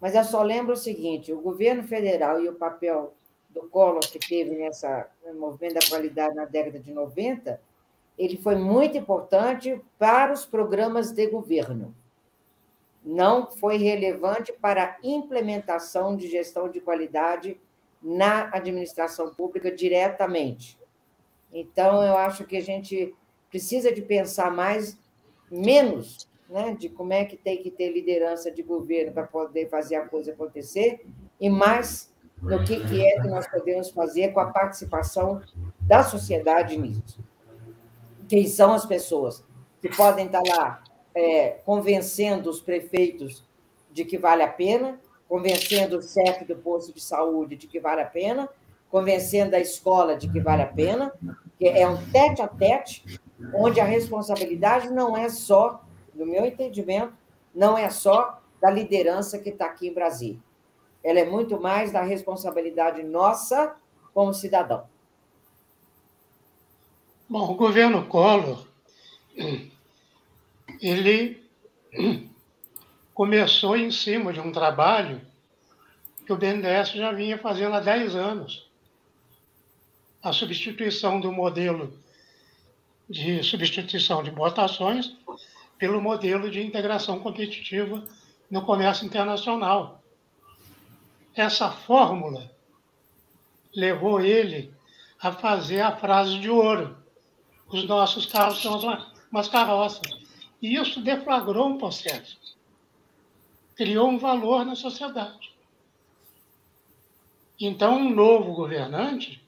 [0.00, 3.14] mas eu só lembro o seguinte: o governo federal e o papel
[3.50, 7.60] do Collor que teve nessa no movimento da qualidade na década de 90,
[8.18, 11.94] ele foi muito importante para os programas de governo.
[13.04, 17.60] Não foi relevante para a implementação de gestão de qualidade
[18.02, 20.78] na administração pública diretamente.
[21.52, 23.14] Então, eu acho que a gente
[23.50, 24.98] precisa de pensar mais,
[25.50, 29.96] menos né, de como é que tem que ter liderança de governo para poder fazer
[29.96, 31.04] a coisa acontecer,
[31.40, 35.40] e mais no que, que é que nós podemos fazer com a participação
[35.80, 37.20] da sociedade nisso.
[38.28, 39.44] Quem são as pessoas
[39.80, 40.82] que podem estar lá
[41.14, 43.44] é, convencendo os prefeitos
[43.92, 44.98] de que vale a pena,
[45.32, 48.50] convencendo o chefe do posto de saúde de que vale a pena,
[48.90, 51.10] convencendo a escola de que vale a pena,
[51.58, 53.18] que é um tete a tete,
[53.54, 55.82] onde a responsabilidade não é só
[56.14, 57.14] no meu entendimento,
[57.54, 60.38] não é só da liderança que está aqui em Brasília.
[61.02, 63.74] Ela é muito mais da responsabilidade nossa
[64.12, 64.84] como cidadão.
[67.26, 68.66] Bom, o governo Collor,
[70.78, 71.42] ele
[73.14, 75.20] começou em cima de um trabalho
[76.24, 78.70] que o BNDES já vinha fazendo há 10 anos.
[80.22, 81.92] A substituição do modelo
[83.08, 85.14] de substituição de votações
[85.78, 88.02] pelo modelo de integração competitiva
[88.50, 90.02] no comércio internacional.
[91.34, 92.50] Essa fórmula
[93.74, 94.72] levou ele
[95.20, 96.96] a fazer a frase de ouro:
[97.68, 98.80] os nossos carros são
[99.30, 100.22] umas carroças.
[100.60, 102.38] E isso deflagrou um processo,
[103.82, 105.50] criou um valor na sociedade.
[107.58, 109.42] Então, um novo governante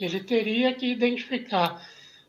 [0.00, 1.86] ele teria que identificar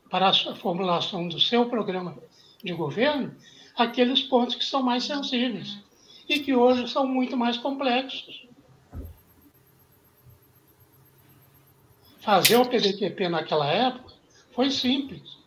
[0.10, 2.18] para a formulação do seu programa
[2.62, 3.34] de governo
[3.78, 5.78] aqueles pontos que são mais sensíveis
[6.28, 8.46] e que hoje são muito mais complexos.
[12.20, 14.14] Fazer o PDQP naquela época
[14.52, 15.38] foi simples.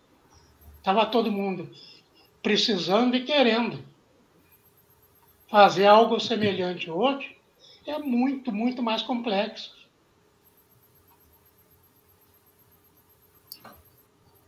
[0.79, 1.71] Estava todo mundo
[2.43, 3.93] precisando e querendo.
[5.55, 7.29] Fazer algo semelhante hoje
[7.87, 9.71] é muito, muito mais complexo.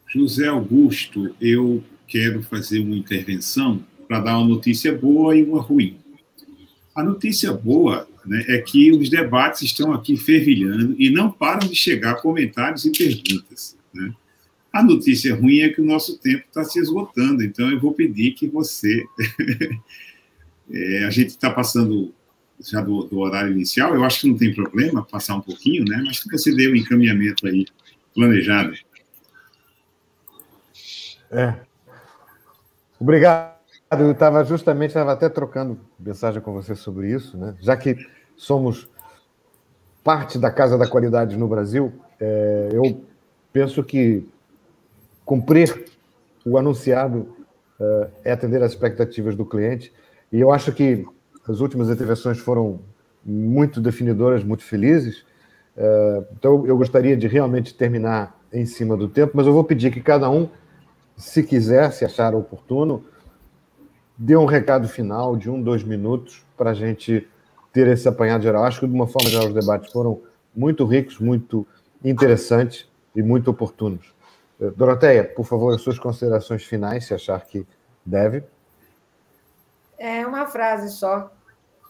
[0.09, 5.97] José Augusto, eu quero fazer uma intervenção para dar uma notícia boa e uma ruim.
[6.93, 11.77] A notícia boa né, é que os debates estão aqui fervilhando e não param de
[11.77, 13.79] chegar comentários e perguntas.
[13.95, 14.13] Né?
[14.73, 18.33] A notícia ruim é que o nosso tempo está se esgotando, então eu vou pedir
[18.33, 19.05] que você.
[20.71, 22.15] é, a gente está passando
[22.61, 26.03] já do, do, horário inicial, eu acho que não tem problema passar um pouquinho, né?
[26.07, 27.67] mas que você dê um encaminhamento aí
[28.15, 28.73] planejado.
[31.31, 31.55] É,
[32.99, 33.55] Obrigado.
[33.91, 37.55] Eu estava justamente, estava até trocando mensagem com você sobre isso, né?
[37.61, 37.97] Já que
[38.37, 38.89] somos
[40.03, 43.05] parte da Casa da Qualidade no Brasil, é, eu
[43.53, 44.27] penso que
[45.25, 45.87] cumprir
[46.45, 47.37] o anunciado
[47.81, 49.93] uh, é atender às expectativas do cliente.
[50.33, 51.07] E eu acho que
[51.49, 52.81] as últimas intervenções foram
[53.25, 55.25] muito definidoras, muito felizes.
[55.77, 59.93] Uh, então, eu gostaria de realmente terminar em cima do tempo, mas eu vou pedir
[59.93, 60.49] que cada um,
[61.17, 63.05] se quiser, se achar oportuno,
[64.17, 67.29] dê um recado final de um, dois minutos para a gente
[67.73, 68.65] ter esse apanhado geral.
[68.65, 70.21] Acho que, de uma forma geral, os debates foram
[70.55, 71.67] muito ricos, muito
[72.03, 74.15] interessantes e muito oportunos.
[74.75, 77.67] Doroteia, por favor, as suas considerações finais, se achar que
[78.05, 78.43] deve.
[79.99, 81.31] É uma frase só,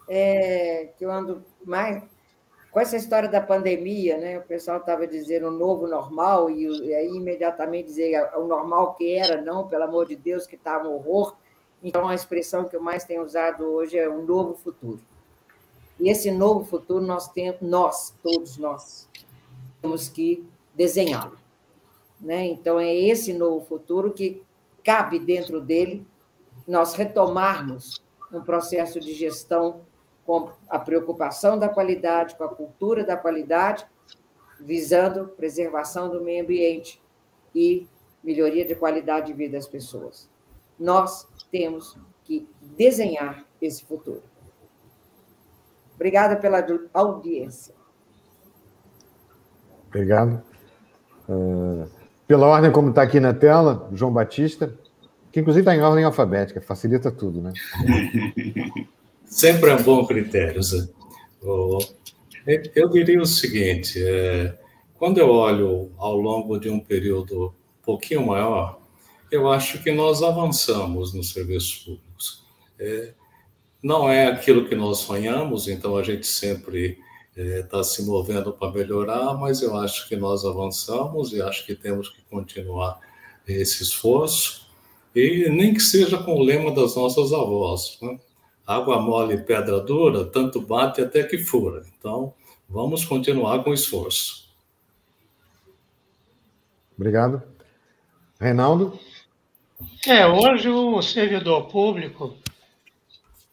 [0.09, 2.03] é, que eu ando mais.
[2.71, 4.39] Com essa história da pandemia, né?
[4.39, 9.17] O pessoal estava dizendo o novo normal, e, e, aí imediatamente dizer o normal que
[9.17, 11.35] era, não, pelo amor de Deus, que estava um horror.
[11.83, 15.01] Então, a expressão que eu mais tenho usado hoje é um novo futuro.
[15.99, 19.09] E esse novo futuro nós temos, nós, todos nós,
[19.81, 21.39] temos que desenhá-lo.
[22.21, 22.47] Né?
[22.47, 24.43] Então, é esse novo futuro que
[24.85, 26.07] cabe dentro dele
[26.67, 28.03] nós retomarmos
[28.33, 29.83] um processo de gestão
[30.25, 33.87] com a preocupação da qualidade, com a cultura da qualidade,
[34.61, 37.01] visando preservação do meio ambiente
[37.55, 37.89] e
[38.25, 40.29] melhoria de qualidade de vida das pessoas.
[40.79, 44.23] Nós temos que desenhar esse futuro.
[45.95, 47.75] Obrigada pela audiência.
[49.87, 50.43] Obrigado.
[51.29, 51.89] Uh,
[52.27, 54.77] pela ordem como está aqui na tela, João Batista,
[55.37, 57.53] que inclusive está em ordem alfabética, facilita tudo, né?
[59.27, 60.63] Sempre é um bom critério.
[62.75, 64.59] Eu diria o seguinte: é,
[64.95, 68.81] quando eu olho ao longo de um período um pouquinho maior,
[69.31, 72.43] eu acho que nós avançamos nos serviços públicos.
[72.79, 73.13] É,
[73.83, 76.99] não é aquilo que nós sonhamos, então a gente sempre
[77.37, 81.75] está é, se movendo para melhorar, mas eu acho que nós avançamos e acho que
[81.75, 82.99] temos que continuar
[83.47, 84.66] esse esforço,
[85.17, 88.19] e nem que seja com o lema das nossas avós, né?
[88.67, 91.85] água mole e pedra dura, tanto bate até que fura.
[91.99, 92.35] Então,
[92.69, 94.47] vamos continuar com o esforço.
[96.95, 97.43] Obrigado.
[98.39, 98.99] Reinaldo?
[100.07, 102.37] É, hoje o servidor público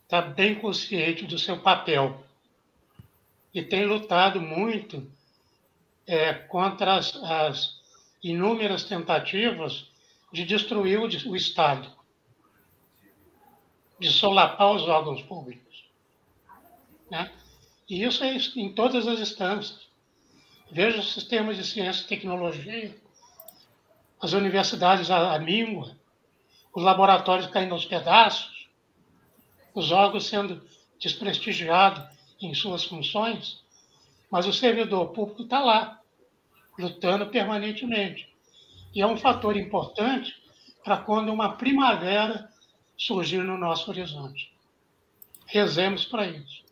[0.03, 2.21] está bem consciente do seu papel
[3.53, 5.05] e tem lutado muito
[6.05, 7.81] é, contra as, as,
[8.23, 9.91] inúmeras tentativas
[10.33, 11.87] de destruir o, Estado,
[13.99, 15.85] de solapar os órgãos públicos.
[17.07, 17.31] Né?
[17.87, 19.87] E isso é em todas as instâncias.
[20.71, 22.97] Veja os sistemas de ciência e tecnologia,
[24.19, 25.95] as universidades à míngua,
[26.73, 28.67] os laboratórios caindo aos pedaços,
[29.75, 30.67] os órgãos sendo
[30.99, 32.03] desprestigiados
[32.41, 33.63] em suas funções,
[34.31, 36.01] mas o servidor público está lá,
[36.79, 38.32] lutando permanentemente.
[38.93, 40.33] E é um fator importante
[40.83, 42.47] para quando uma primavera
[42.97, 44.53] surgir no nosso horizonte.
[45.47, 46.63] Rezemos para isso.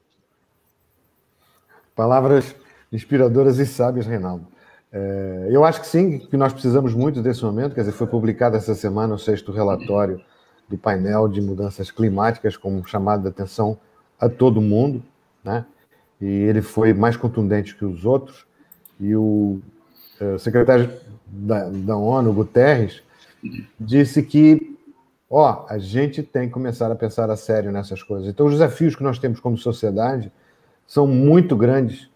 [1.95, 2.55] Palavras
[2.91, 4.47] inspiradoras e sábias, Reinaldo.
[4.91, 7.73] É, eu acho que sim, que nós precisamos muito desse momento.
[7.73, 10.21] Quer dizer, foi publicado essa semana o sexto relatório
[10.67, 13.79] do painel de mudanças climáticas, como chamado de atenção
[14.19, 15.03] a todo mundo
[15.43, 15.65] né?
[16.19, 18.45] E ele foi mais contundente que os outros.
[18.99, 19.59] E o
[20.19, 20.91] uh, secretário
[21.31, 23.01] da, da ONU, Guterres,
[23.79, 24.77] disse que,
[25.29, 28.27] ó, a gente tem que começar a pensar a sério nessas coisas.
[28.27, 30.31] Então, os desafios que nós temos como sociedade
[30.85, 32.09] são muito grandes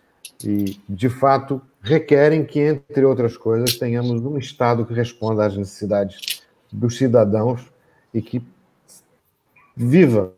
[0.44, 6.44] e, de fato, requerem que, entre outras coisas, tenhamos um Estado que responda às necessidades
[6.72, 7.72] dos cidadãos
[8.14, 8.46] e que
[9.76, 10.34] viva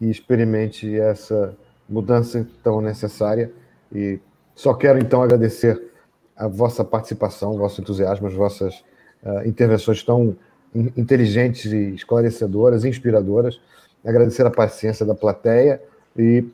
[0.00, 1.54] e experimente essa
[1.88, 3.52] mudança tão necessária.
[3.92, 4.18] E
[4.54, 5.89] só quero então agradecer
[6.40, 8.82] a vossa participação, o vosso entusiasmo, as vossas
[9.22, 10.34] uh, intervenções tão
[10.96, 13.60] inteligentes e esclarecedoras, inspiradoras.
[14.02, 15.82] Agradecer a paciência da plateia
[16.16, 16.46] e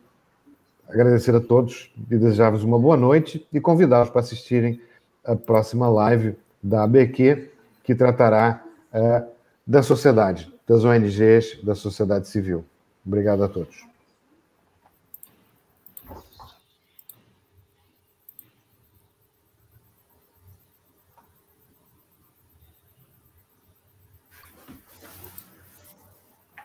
[0.88, 4.80] agradecer a todos e desejar-vos uma boa noite e convidá-los para assistirem
[5.24, 7.48] a próxima live da ABQ,
[7.84, 9.24] que tratará uh,
[9.64, 12.64] da sociedade, das ONGs, da sociedade civil.
[13.06, 13.95] Obrigado a todos.